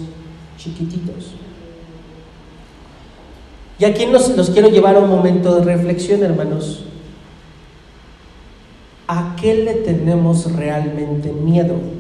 chiquititos. 0.57 1.35
Y 3.77 3.85
aquí 3.85 4.07
los, 4.07 4.35
los 4.35 4.49
quiero 4.49 4.69
llevar 4.69 4.95
a 4.95 4.99
un 4.99 5.09
momento 5.09 5.55
de 5.57 5.63
reflexión, 5.63 6.23
hermanos. 6.23 6.85
¿A 9.07 9.35
qué 9.39 9.53
le 9.53 9.73
tenemos 9.75 10.51
realmente 10.55 11.31
miedo? 11.31 11.98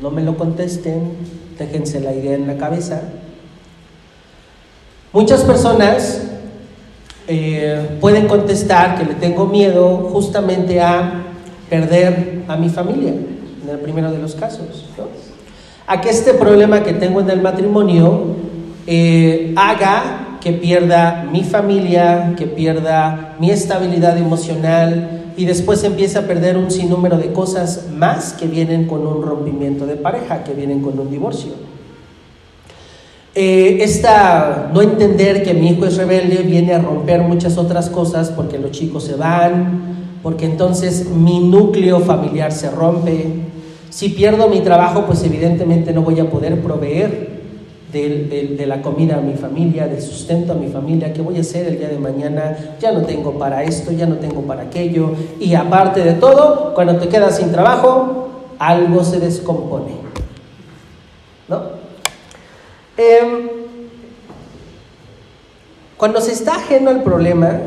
No 0.00 0.10
me 0.10 0.22
lo 0.22 0.36
contesten, 0.36 1.12
déjense 1.58 2.00
la 2.00 2.12
idea 2.12 2.34
en 2.34 2.46
la 2.46 2.56
cabeza. 2.56 3.02
Muchas 5.12 5.42
personas 5.42 6.22
eh, 7.26 7.98
pueden 8.00 8.28
contestar 8.28 8.98
que 8.98 9.04
le 9.04 9.14
tengo 9.14 9.46
miedo 9.46 10.08
justamente 10.12 10.80
a 10.80 11.24
perder 11.68 12.44
a 12.46 12.56
mi 12.56 12.68
familia, 12.68 13.10
en 13.10 13.68
el 13.68 13.78
primero 13.78 14.12
de 14.12 14.18
los 14.18 14.34
casos. 14.34 14.86
A 15.86 16.00
que 16.00 16.10
este 16.10 16.34
problema 16.34 16.82
que 16.82 16.92
tengo 16.92 17.20
en 17.20 17.30
el 17.30 17.40
matrimonio 17.40 18.36
eh, 18.86 19.52
haga 19.56 20.38
que 20.40 20.52
pierda 20.52 21.26
mi 21.30 21.42
familia, 21.42 22.34
que 22.36 22.46
pierda 22.46 23.34
mi 23.40 23.50
estabilidad 23.50 24.16
emocional 24.16 25.17
y 25.38 25.44
después 25.44 25.84
empiece 25.84 26.18
a 26.18 26.26
perder 26.26 26.56
un 26.56 26.68
sinnúmero 26.68 27.16
de 27.16 27.32
cosas 27.32 27.86
más 27.96 28.32
que 28.32 28.48
vienen 28.48 28.88
con 28.88 29.06
un 29.06 29.22
rompimiento 29.22 29.86
de 29.86 29.94
pareja, 29.94 30.42
que 30.42 30.52
vienen 30.52 30.82
con 30.82 30.98
un 30.98 31.08
divorcio. 31.08 31.52
Eh, 33.36 33.78
esta 33.82 34.68
no 34.74 34.82
entender 34.82 35.44
que 35.44 35.54
mi 35.54 35.68
hijo 35.68 35.86
es 35.86 35.96
rebelde 35.96 36.42
viene 36.42 36.74
a 36.74 36.80
romper 36.80 37.22
muchas 37.22 37.56
otras 37.56 37.88
cosas 37.88 38.30
porque 38.30 38.58
los 38.58 38.72
chicos 38.72 39.04
se 39.04 39.14
van, 39.14 40.18
porque 40.24 40.44
entonces 40.44 41.08
mi 41.08 41.38
núcleo 41.38 42.00
familiar 42.00 42.50
se 42.50 42.68
rompe. 42.72 43.26
Si 43.90 44.08
pierdo 44.08 44.48
mi 44.48 44.58
trabajo, 44.58 45.06
pues 45.06 45.22
evidentemente 45.22 45.92
no 45.92 46.02
voy 46.02 46.18
a 46.18 46.28
poder 46.28 46.60
proveer 46.60 47.37
de, 47.92 48.64
la 48.66 48.82
comida 48.82 49.16
a 49.16 49.20
mi 49.20 49.34
familia, 49.34 49.86
del 49.86 50.02
sustento 50.02 50.52
a 50.52 50.56
mi 50.56 50.68
familia, 50.68 51.12
¿qué 51.12 51.22
voy 51.22 51.38
a 51.38 51.40
hacer 51.40 51.66
el 51.66 51.78
día 51.78 51.88
de 51.88 51.98
mañana? 51.98 52.76
Ya 52.80 52.92
no 52.92 53.02
tengo 53.02 53.38
para 53.38 53.62
esto, 53.62 53.92
ya 53.92 54.06
no 54.06 54.16
tengo 54.16 54.42
para 54.42 54.62
aquello. 54.62 55.12
Y 55.40 55.54
aparte 55.54 56.00
de 56.00 56.14
todo, 56.14 56.74
cuando 56.74 56.96
te 56.96 57.08
quedas 57.08 57.36
sin 57.36 57.50
trabajo, 57.50 58.28
algo 58.58 59.04
se 59.04 59.20
descompone. 59.20 59.92
¿No? 61.48 61.62
Em, 62.96 63.48
cuando 65.96 66.20
se 66.20 66.32
está 66.32 66.56
ajeno 66.56 66.90
al 66.90 67.02
problema, 67.02 67.58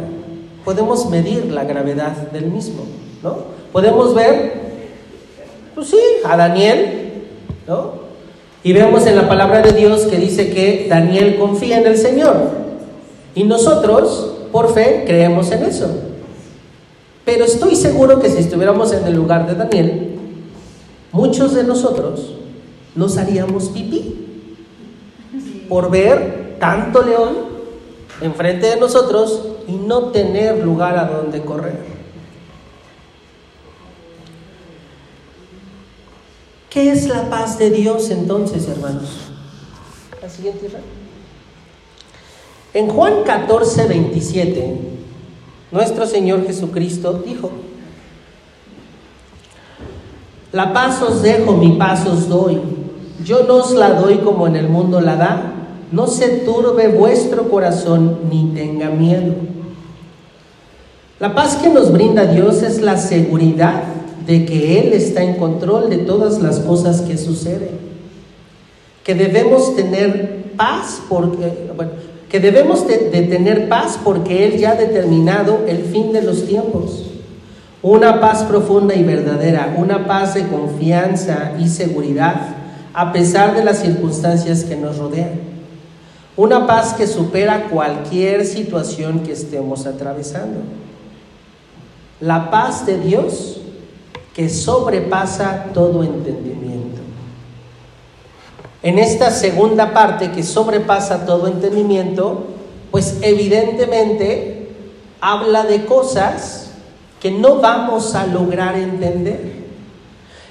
podemos 0.64 1.10
medir 1.10 1.52
la 1.52 1.64
gravedad 1.64 2.16
del 2.32 2.46
mismo, 2.46 2.84
¿no? 3.24 3.38
Podemos 3.72 4.14
ver, 4.14 4.54
pues 5.74 5.88
sí, 5.88 6.00
a 6.24 6.38
Daniel, 6.38 7.24
¿no? 7.68 8.01
Y 8.64 8.74
vemos 8.74 9.08
en 9.08 9.16
la 9.16 9.28
palabra 9.28 9.62
de 9.62 9.72
Dios 9.72 10.04
que 10.04 10.18
dice 10.18 10.52
que 10.52 10.86
Daniel 10.88 11.38
confía 11.38 11.80
en 11.80 11.88
el 11.88 11.98
Señor. 11.98 12.36
Y 13.34 13.44
nosotros, 13.44 14.34
por 14.52 14.74
fe, 14.74 15.04
creemos 15.08 15.52
en 15.52 15.64
eso. 15.64 15.88
Pero 17.26 17.46
estoy 17.46 17.76
seguro 17.76 18.20
que 18.20 18.30
si 18.30 18.38
estuviéramos 18.38 18.94
en 18.94 19.06
el 19.06 19.14
lugar 19.14 19.48
de 19.48 19.56
Daniel, 19.56 20.16
muchos 21.12 21.54
de 21.54 21.64
nosotros 21.64 22.36
nos 22.96 23.18
haríamos 23.18 23.70
pipí 23.70 24.16
por 25.70 25.90
ver 25.90 26.58
tanto 26.60 27.02
león 27.02 27.30
enfrente 28.22 28.68
de 28.68 28.76
nosotros 28.76 29.48
y 29.68 29.74
no 29.74 30.10
tener 30.10 30.64
lugar 30.64 30.98
a 30.98 31.06
donde 31.06 31.42
correr. 31.42 32.01
¿Qué 36.72 36.90
es 36.90 37.10
la 37.10 37.30
paz 37.30 37.58
de 37.60 37.70
Dios 37.70 38.10
entonces, 38.12 38.66
hermanos? 38.70 39.10
La 40.22 40.30
siguiente, 40.30 40.70
En 42.74 42.88
Juan 42.88 43.24
14, 43.26 43.88
27, 43.88 44.78
nuestro 45.74 46.08
Señor 46.08 46.48
Jesucristo 46.48 47.22
dijo, 47.26 47.52
la 50.54 50.72
paz 50.72 51.02
os 51.02 51.22
dejo, 51.22 51.58
mi 51.58 51.74
paz 51.74 52.08
os 52.08 52.30
doy. 52.30 52.62
Yo 53.26 53.44
no 53.44 53.56
os 53.56 53.74
la 53.74 53.96
doy 53.96 54.20
como 54.20 54.48
en 54.48 54.56
el 54.56 54.70
mundo 54.70 55.02
la 55.02 55.18
da. 55.18 55.54
No 55.92 56.08
se 56.08 56.30
turbe 56.30 56.88
vuestro 56.88 57.50
corazón 57.50 58.20
ni 58.30 58.46
tenga 58.56 58.90
miedo. 58.90 59.34
La 61.20 61.36
paz 61.36 61.58
que 61.58 61.68
nos 61.68 61.92
brinda 61.92 62.28
Dios 62.28 62.64
es 62.64 62.80
la 62.80 62.96
seguridad 62.96 63.84
de 64.26 64.46
que 64.46 64.80
Él 64.80 64.94
está 64.94 65.24
en 65.24 65.36
control 65.36 65.90
de 65.90 66.00
todas 66.00 66.42
las 66.42 66.60
cosas 66.60 67.02
que 67.02 67.18
suceden. 67.18 67.80
Que 69.04 69.16
debemos 69.16 69.76
tener 69.76 70.54
paz 70.56 71.02
porque, 71.10 71.54
que 72.30 72.40
debemos 72.40 72.88
de, 72.88 73.10
de 73.10 73.24
tener 73.24 73.68
paz 73.68 74.00
porque 74.04 74.46
Él 74.46 74.58
ya 74.58 74.72
ha 74.72 74.76
determinado 74.76 75.62
el 75.68 75.84
fin 75.84 76.14
de 76.14 76.22
los 76.22 76.46
tiempos. 76.46 77.08
Una 77.82 78.22
paz 78.22 78.44
profunda 78.44 78.94
y 78.94 79.04
verdadera, 79.04 79.76
una 79.78 80.06
paz 80.06 80.36
de 80.36 80.48
confianza 80.48 81.54
y 81.60 81.68
seguridad 81.68 82.58
a 82.94 83.12
pesar 83.14 83.56
de 83.56 83.64
las 83.64 83.80
circunstancias 83.80 84.64
que 84.64 84.76
nos 84.76 84.98
rodean. 84.98 85.52
Una 86.36 86.66
paz 86.66 86.94
que 86.94 87.08
supera 87.08 87.70
cualquier 87.70 88.46
situación 88.46 89.22
que 89.22 89.34
estemos 89.34 89.86
atravesando. 89.86 90.62
La 92.20 92.50
paz 92.52 92.86
de 92.86 93.00
Dios 93.00 93.61
que 94.34 94.50
sobrepasa 94.50 95.66
todo 95.74 96.04
entendimiento. 96.04 97.02
En 98.84 98.98
esta 98.98 99.30
segunda 99.30 99.94
parte 99.94 100.32
que 100.32 100.44
sobrepasa 100.44 101.26
todo 101.26 101.48
entendimiento, 101.48 102.46
pues 102.90 103.18
evidentemente 103.22 104.70
habla 105.20 105.64
de 105.64 105.86
cosas 105.86 106.72
que 107.20 107.30
no 107.30 107.58
vamos 107.58 108.16
a 108.16 108.26
lograr 108.26 108.76
entender. 108.76 109.62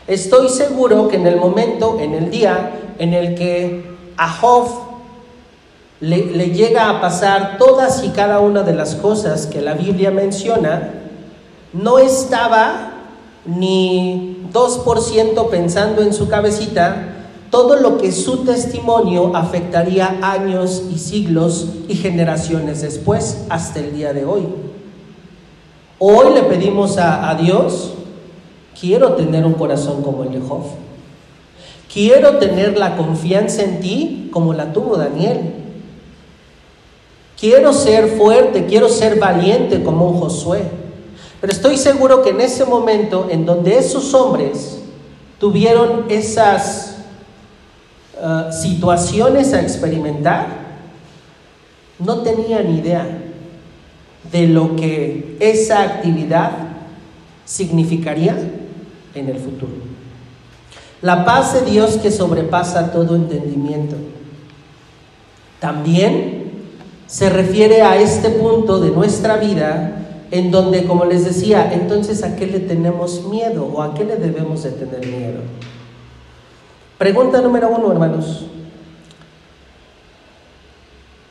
Estoy 0.07 0.49
seguro 0.49 1.09
que 1.09 1.17
en 1.17 1.27
el 1.27 1.37
momento, 1.37 1.99
en 2.01 2.15
el 2.15 2.31
día 2.31 2.95
en 2.99 3.15
el 3.15 3.35
que 3.35 3.97
a 4.17 4.31
Job 4.31 4.69
le, 6.01 6.27
le, 6.27 6.51
llega 6.51 6.89
a 6.89 7.01
pasar 7.01 7.59
todas 7.59 8.05
y 8.05 8.11
cada 8.11 8.41
una 8.41 8.63
de 8.63 8.75
las 8.75 8.95
cosas 8.95 9.47
que 9.47 9.61
la 9.61 9.75
Biblia 9.75 10.11
menciona, 10.11 10.95
no 11.73 11.99
estaba 11.99 12.90
ni 13.45 14.47
2% 14.53 15.49
pensando 15.49 16.03
en 16.03 16.13
su 16.13 16.29
cabecita 16.29 17.17
todo 17.51 17.77
lo 17.77 17.99
que 17.99 18.13
su 18.13 18.45
testimonio 18.45 19.35
afectaría 19.35 20.19
años 20.23 20.85
y 20.93 20.99
siglos 20.99 21.67
y 21.89 21.97
generaciones 21.97 22.83
después 22.83 23.45
hasta 23.49 23.81
el 23.81 23.95
día 23.95 24.13
de 24.13 24.25
hoy. 24.25 24.47
Hoy 25.99 26.33
le 26.33 26.43
pedimos 26.43 26.97
a, 26.97 27.29
a 27.29 27.35
Dios, 27.35 27.95
quiero 28.81 29.15
tener 29.15 29.45
un 29.45 29.55
corazón 29.55 30.03
como 30.03 30.23
el 30.23 30.33
de 30.33 30.41
Job. 30.41 30.63
Quiero 31.93 32.39
tener 32.39 32.79
la 32.79 32.97
confianza 32.97 33.63
en 33.63 33.81
ti 33.81 34.29
como 34.33 34.55
la 34.55 34.73
tuvo 34.73 34.97
Daniel. 34.97 35.55
Quiero 37.39 37.73
ser 37.73 38.07
fuerte, 38.17 38.67
quiero 38.67 38.89
ser 38.89 39.19
valiente 39.19 39.83
como 39.83 40.09
un 40.09 40.21
Josué. 40.21 40.80
Pero 41.41 41.53
estoy 41.53 41.79
seguro 41.79 42.23
que 42.23 42.31
en 42.31 42.41
ese 42.41 42.65
momento 42.65 43.29
en 43.31 43.47
donde 43.47 43.79
esos 43.79 44.13
hombres 44.13 44.79
tuvieron 45.39 46.05
esas 46.11 46.99
uh, 48.21 48.53
situaciones 48.53 49.55
a 49.55 49.63
experimentar, 49.63 50.49
no 51.99 52.19
tenían 52.19 52.75
idea 52.77 53.07
de 54.31 54.47
lo 54.47 54.77
que 54.77 55.37
esa 55.41 55.83
actividad 55.83 56.53
significaría 57.47 58.37
en 59.15 59.29
el 59.29 59.39
futuro. 59.39 59.73
La 61.01 61.25
paz 61.25 61.55
de 61.55 61.63
Dios 61.63 61.97
que 61.97 62.11
sobrepasa 62.11 62.93
todo 62.93 63.17
entendimiento. 63.17 63.97
También 65.59 66.53
se 67.07 67.31
refiere 67.31 67.83
a 67.83 67.97
este 67.97 68.29
punto 68.29 68.79
de 68.79 68.91
nuestra 68.91 69.37
vida 69.37 70.01
en 70.31 70.51
donde, 70.51 70.85
como 70.85 71.05
les 71.05 71.25
decía, 71.25 71.73
entonces 71.73 72.23
a 72.23 72.37
qué 72.37 72.47
le 72.47 72.61
tenemos 72.61 73.25
miedo 73.25 73.65
o 73.65 73.83
a 73.83 73.95
qué 73.95 74.05
le 74.05 74.17
debemos 74.17 74.63
de 74.63 74.71
tener 74.71 75.07
miedo. 75.07 75.41
Pregunta 76.99 77.41
número 77.41 77.69
uno, 77.71 77.91
hermanos. 77.91 78.47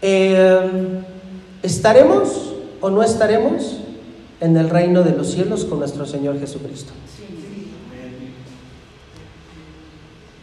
Eh, 0.01 1.01
¿Estaremos 1.61 2.53
o 2.81 2.89
no 2.89 3.03
estaremos 3.03 3.77
en 4.39 4.55
el 4.57 4.69
reino 4.69 5.03
de 5.03 5.11
los 5.11 5.31
cielos 5.31 5.65
con 5.65 5.79
nuestro 5.79 6.05
Señor 6.05 6.39
Jesucristo? 6.39 6.93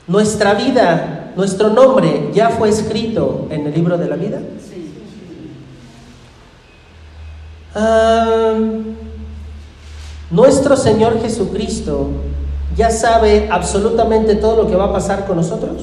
Nuestra 0.06 0.54
vida, 0.54 1.32
nuestro 1.36 1.70
nombre 1.70 2.30
ya 2.32 2.50
fue 2.50 2.68
escrito 2.68 3.48
en 3.50 3.66
el 3.66 3.74
libro 3.74 3.98
de 3.98 4.08
la 4.08 4.16
vida. 4.16 4.40
Nuestro 10.30 10.76
Señor 10.76 11.20
Jesucristo 11.20 12.08
ya 12.76 12.90
sabe 12.90 13.48
absolutamente 13.50 14.36
todo 14.36 14.62
lo 14.62 14.68
que 14.68 14.76
va 14.76 14.86
a 14.86 14.92
pasar 14.92 15.26
con 15.26 15.36
nosotros. 15.36 15.82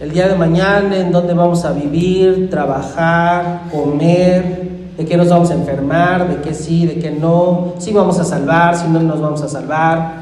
El 0.00 0.12
día 0.12 0.28
de 0.28 0.36
mañana, 0.36 0.96
en 0.96 1.10
dónde 1.10 1.34
vamos 1.34 1.64
a 1.64 1.72
vivir, 1.72 2.48
trabajar, 2.50 3.62
comer, 3.70 4.68
de 4.96 5.04
qué 5.04 5.16
nos 5.16 5.28
vamos 5.28 5.50
a 5.50 5.54
enfermar, 5.54 6.28
de 6.28 6.40
qué 6.40 6.54
sí, 6.54 6.86
de 6.86 6.98
qué 6.98 7.10
no, 7.10 7.74
si 7.78 7.92
vamos 7.92 8.18
a 8.18 8.24
salvar, 8.24 8.76
si 8.76 8.86
no 8.88 9.00
nos 9.00 9.20
vamos 9.20 9.42
a 9.42 9.48
salvar, 9.48 10.12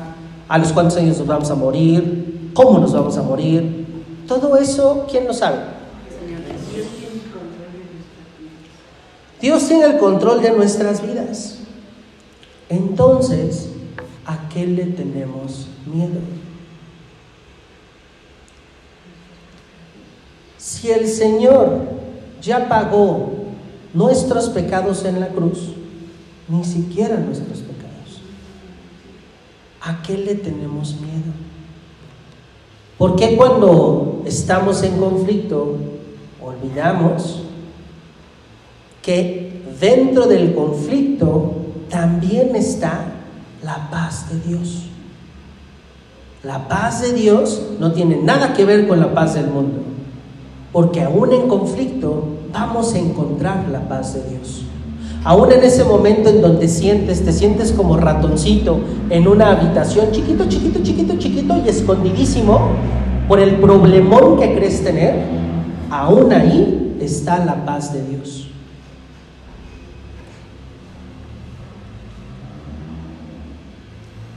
a 0.48 0.58
los 0.58 0.72
cuántos 0.72 0.96
años 0.96 1.18
nos 1.18 1.26
vamos 1.26 1.50
a 1.50 1.54
morir, 1.54 2.50
cómo 2.54 2.78
nos 2.78 2.92
vamos 2.92 3.18
a 3.18 3.22
morir. 3.22 3.86
Todo 4.26 4.56
eso, 4.56 5.06
¿quién 5.10 5.26
lo 5.26 5.34
sabe? 5.34 5.75
Dios 9.40 9.68
tiene 9.68 9.84
el 9.84 9.98
control 9.98 10.42
de 10.42 10.50
nuestras 10.50 11.02
vidas. 11.02 11.58
Entonces, 12.68 13.68
¿a 14.24 14.48
qué 14.48 14.66
le 14.66 14.84
tenemos 14.86 15.68
miedo? 15.86 16.20
Si 20.58 20.90
el 20.90 21.06
Señor 21.06 21.80
ya 22.40 22.68
pagó 22.68 23.30
nuestros 23.92 24.48
pecados 24.48 25.04
en 25.04 25.20
la 25.20 25.28
cruz, 25.28 25.74
ni 26.48 26.64
siquiera 26.64 27.16
nuestros 27.18 27.58
pecados, 27.58 28.20
¿a 29.80 30.02
qué 30.02 30.16
le 30.18 30.34
tenemos 30.34 30.96
miedo? 31.00 31.32
Porque 32.98 33.36
cuando 33.36 34.22
estamos 34.24 34.82
en 34.82 34.98
conflicto 34.98 35.76
olvidamos 36.42 37.45
que 39.06 39.62
dentro 39.80 40.26
del 40.26 40.52
conflicto 40.52 41.52
también 41.88 42.56
está 42.56 43.04
la 43.62 43.88
paz 43.88 44.26
de 44.28 44.50
Dios. 44.50 44.82
La 46.42 46.66
paz 46.66 47.02
de 47.02 47.12
Dios 47.12 47.62
no 47.78 47.92
tiene 47.92 48.16
nada 48.16 48.52
que 48.52 48.64
ver 48.64 48.88
con 48.88 48.98
la 48.98 49.14
paz 49.14 49.34
del 49.34 49.46
mundo, 49.46 49.78
porque 50.72 51.02
aún 51.02 51.32
en 51.32 51.46
conflicto 51.46 52.24
vamos 52.52 52.94
a 52.94 52.98
encontrar 52.98 53.68
la 53.70 53.88
paz 53.88 54.14
de 54.14 54.28
Dios. 54.28 54.62
Aún 55.22 55.52
en 55.52 55.62
ese 55.62 55.84
momento 55.84 56.28
en 56.28 56.42
donde 56.42 56.66
sientes, 56.66 57.24
te 57.24 57.32
sientes 57.32 57.70
como 57.70 57.96
ratoncito 57.96 58.80
en 59.08 59.28
una 59.28 59.52
habitación 59.52 60.10
chiquito, 60.10 60.48
chiquito, 60.48 60.80
chiquito, 60.82 61.16
chiquito 61.16 61.62
y 61.64 61.68
escondidísimo 61.68 62.70
por 63.28 63.38
el 63.38 63.54
problemón 63.60 64.36
que 64.40 64.52
crees 64.56 64.82
tener, 64.82 65.14
aún 65.90 66.32
ahí 66.32 66.96
está 67.00 67.44
la 67.44 67.64
paz 67.64 67.92
de 67.92 68.02
Dios. 68.02 68.45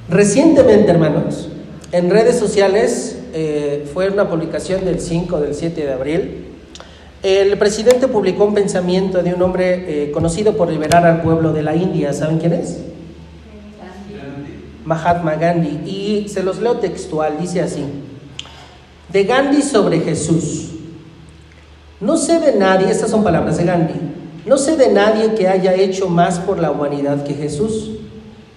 Recientemente, 0.10 0.89
hermanos, 0.89 1.50
en 1.91 2.10
redes 2.10 2.38
sociales 2.39 3.19
eh, 3.34 3.88
fue 3.93 4.10
una 4.10 4.28
publicación 4.28 4.84
del 4.84 5.00
5, 5.00 5.39
del 5.39 5.54
7 5.54 5.86
de 5.86 5.93
abril, 5.93 6.45
el 7.22 7.58
presidente 7.58 8.08
publicó 8.08 8.45
un 8.45 8.54
pensamiento 8.54 9.22
de 9.22 9.34
un 9.34 9.41
hombre 9.41 10.06
eh, 10.06 10.12
conocido 10.12 10.56
por 10.56 10.72
liberar 10.72 11.06
al 11.06 11.22
pueblo 11.22 11.52
de 11.52 11.62
la 11.62 11.76
India. 11.76 12.13
¿Saben 12.13 12.39
quién 12.39 12.54
es? 12.54 12.78
Mahatma 14.86 15.36
Gandhi. 15.36 15.82
Y 15.86 16.30
se 16.30 16.41
los 16.43 16.60
leo 16.60 16.78
textual, 16.78 17.38
dice 17.39 17.62
así. 17.62 17.84
De 19.12 19.26
Gandhi 19.26 19.62
sobre 19.62 20.00
Jesús. 20.00 20.69
No 22.00 22.15
sé 22.15 22.39
de 22.39 22.56
nadie, 22.56 22.89
estas 22.89 23.12
son 23.12 23.24
palabras 23.24 23.58
de 23.58 23.65
Gandhi, 23.65 24.00
no 24.45 24.58
sé 24.58 24.78
de 24.78 24.88
nadie 24.88 25.34
que 25.34 25.50
haya 25.50 25.74
hecho 25.74 26.08
más 26.08 26.39
por 26.39 26.58
la 26.58 26.72
humanidad 26.72 27.26
que 27.26 27.34
Jesús. 27.34 27.91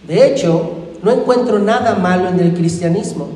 De 0.07 0.29
hecho, 0.29 0.82
no 1.03 1.11
encuentro 1.11 1.59
nada 1.59 1.97
malo 1.97 2.29
en 2.29 2.41
el 2.41 2.55
cristianismo. 2.55 3.29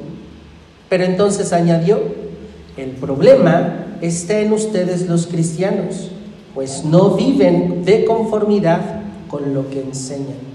Pero 0.88 1.04
entonces 1.04 1.52
añadió, 1.52 2.00
el 2.76 2.90
problema 2.90 3.86
está 4.00 4.38
en 4.38 4.52
ustedes 4.52 5.08
los 5.08 5.26
cristianos, 5.26 6.10
pues 6.54 6.84
no 6.84 7.10
viven 7.10 7.84
de 7.84 8.04
conformidad 8.04 9.02
con 9.28 9.52
lo 9.52 9.68
que 9.68 9.80
enseñan. 9.80 10.46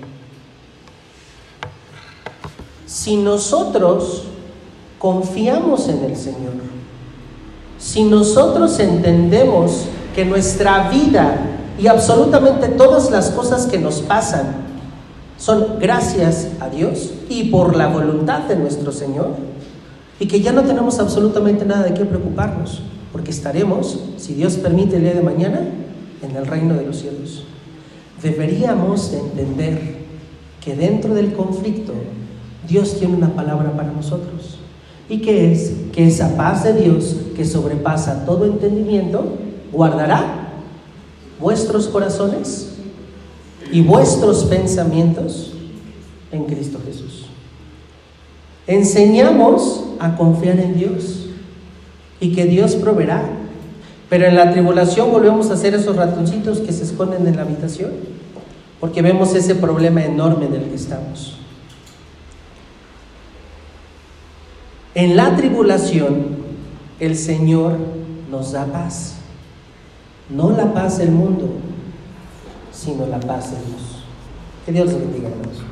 Si 2.85 3.17
nosotros 3.17 4.23
confiamos 4.99 5.89
en 5.89 6.03
el 6.05 6.15
Señor, 6.15 6.53
si 7.77 8.03
nosotros 8.03 8.79
entendemos 8.79 9.85
que 10.15 10.23
nuestra 10.23 10.89
vida 10.89 11.39
y 11.79 11.87
absolutamente 11.87 12.67
todas 12.67 13.09
las 13.09 13.31
cosas 13.31 13.65
que 13.65 13.79
nos 13.79 14.01
pasan 14.01 14.70
son 15.41 15.79
gracias 15.79 16.49
a 16.59 16.69
Dios 16.69 17.15
y 17.27 17.45
por 17.45 17.75
la 17.75 17.87
voluntad 17.87 18.41
de 18.41 18.55
nuestro 18.55 18.91
Señor, 18.91 19.29
y 20.19 20.27
que 20.27 20.39
ya 20.39 20.51
no 20.51 20.61
tenemos 20.61 20.99
absolutamente 20.99 21.65
nada 21.65 21.81
de 21.81 21.95
qué 21.95 22.05
preocuparnos, 22.05 22.83
porque 23.11 23.31
estaremos, 23.31 23.99
si 24.17 24.35
Dios 24.35 24.57
permite 24.57 24.97
el 24.97 25.01
día 25.01 25.15
de 25.15 25.23
mañana, 25.23 25.61
en 26.21 26.35
el 26.35 26.45
reino 26.45 26.75
de 26.75 26.85
los 26.85 26.99
cielos. 26.99 27.43
Deberíamos 28.21 29.11
entender 29.13 29.95
que 30.63 30.75
dentro 30.75 31.15
del 31.15 31.33
conflicto 31.33 31.93
Dios 32.67 32.99
tiene 32.99 33.15
una 33.15 33.33
palabra 33.33 33.75
para 33.75 33.91
nosotros. 33.91 34.59
¿Y 35.09 35.21
que 35.21 35.51
es? 35.51 35.73
Que 35.91 36.05
esa 36.05 36.37
paz 36.37 36.63
de 36.63 36.73
Dios 36.73 37.15
que 37.35 37.45
sobrepasa 37.45 38.27
todo 38.27 38.45
entendimiento 38.45 39.37
guardará 39.73 40.51
vuestros 41.39 41.87
corazones 41.87 42.70
y 43.71 43.81
vuestros 43.81 44.45
pensamientos 44.45 45.53
en 46.31 46.45
Cristo 46.45 46.79
Jesús. 46.85 47.25
Enseñamos 48.67 49.85
a 49.99 50.15
confiar 50.15 50.59
en 50.59 50.77
Dios 50.77 51.27
y 52.19 52.33
que 52.33 52.45
Dios 52.45 52.75
proveerá. 52.75 53.23
Pero 54.09 54.25
en 54.25 54.35
la 54.35 54.51
tribulación 54.51 55.11
volvemos 55.11 55.49
a 55.51 55.57
ser 55.57 55.73
esos 55.73 55.95
ratoncitos 55.95 56.59
que 56.59 56.73
se 56.73 56.83
esconden 56.83 57.25
en 57.25 57.37
la 57.37 57.43
habitación, 57.43 57.91
porque 58.81 59.01
vemos 59.01 59.33
ese 59.35 59.55
problema 59.55 60.03
enorme 60.03 60.47
en 60.47 60.55
el 60.55 60.63
que 60.63 60.75
estamos. 60.75 61.37
En 64.95 65.15
la 65.15 65.37
tribulación, 65.37 66.41
el 66.99 67.15
Señor 67.15 67.77
nos 68.29 68.51
da 68.51 68.65
paz. 68.65 69.15
No 70.29 70.51
la 70.51 70.73
paz 70.73 70.97
del 70.97 71.11
mundo, 71.11 71.47
sino 72.83 73.05
la 73.05 73.19
paz 73.19 73.51
de 73.51 73.57
Dios. 73.57 74.03
Que 74.65 74.71
Dios 74.71 74.87
les 74.87 74.99
bendiga, 74.99 75.29
hermanos. 75.29 75.70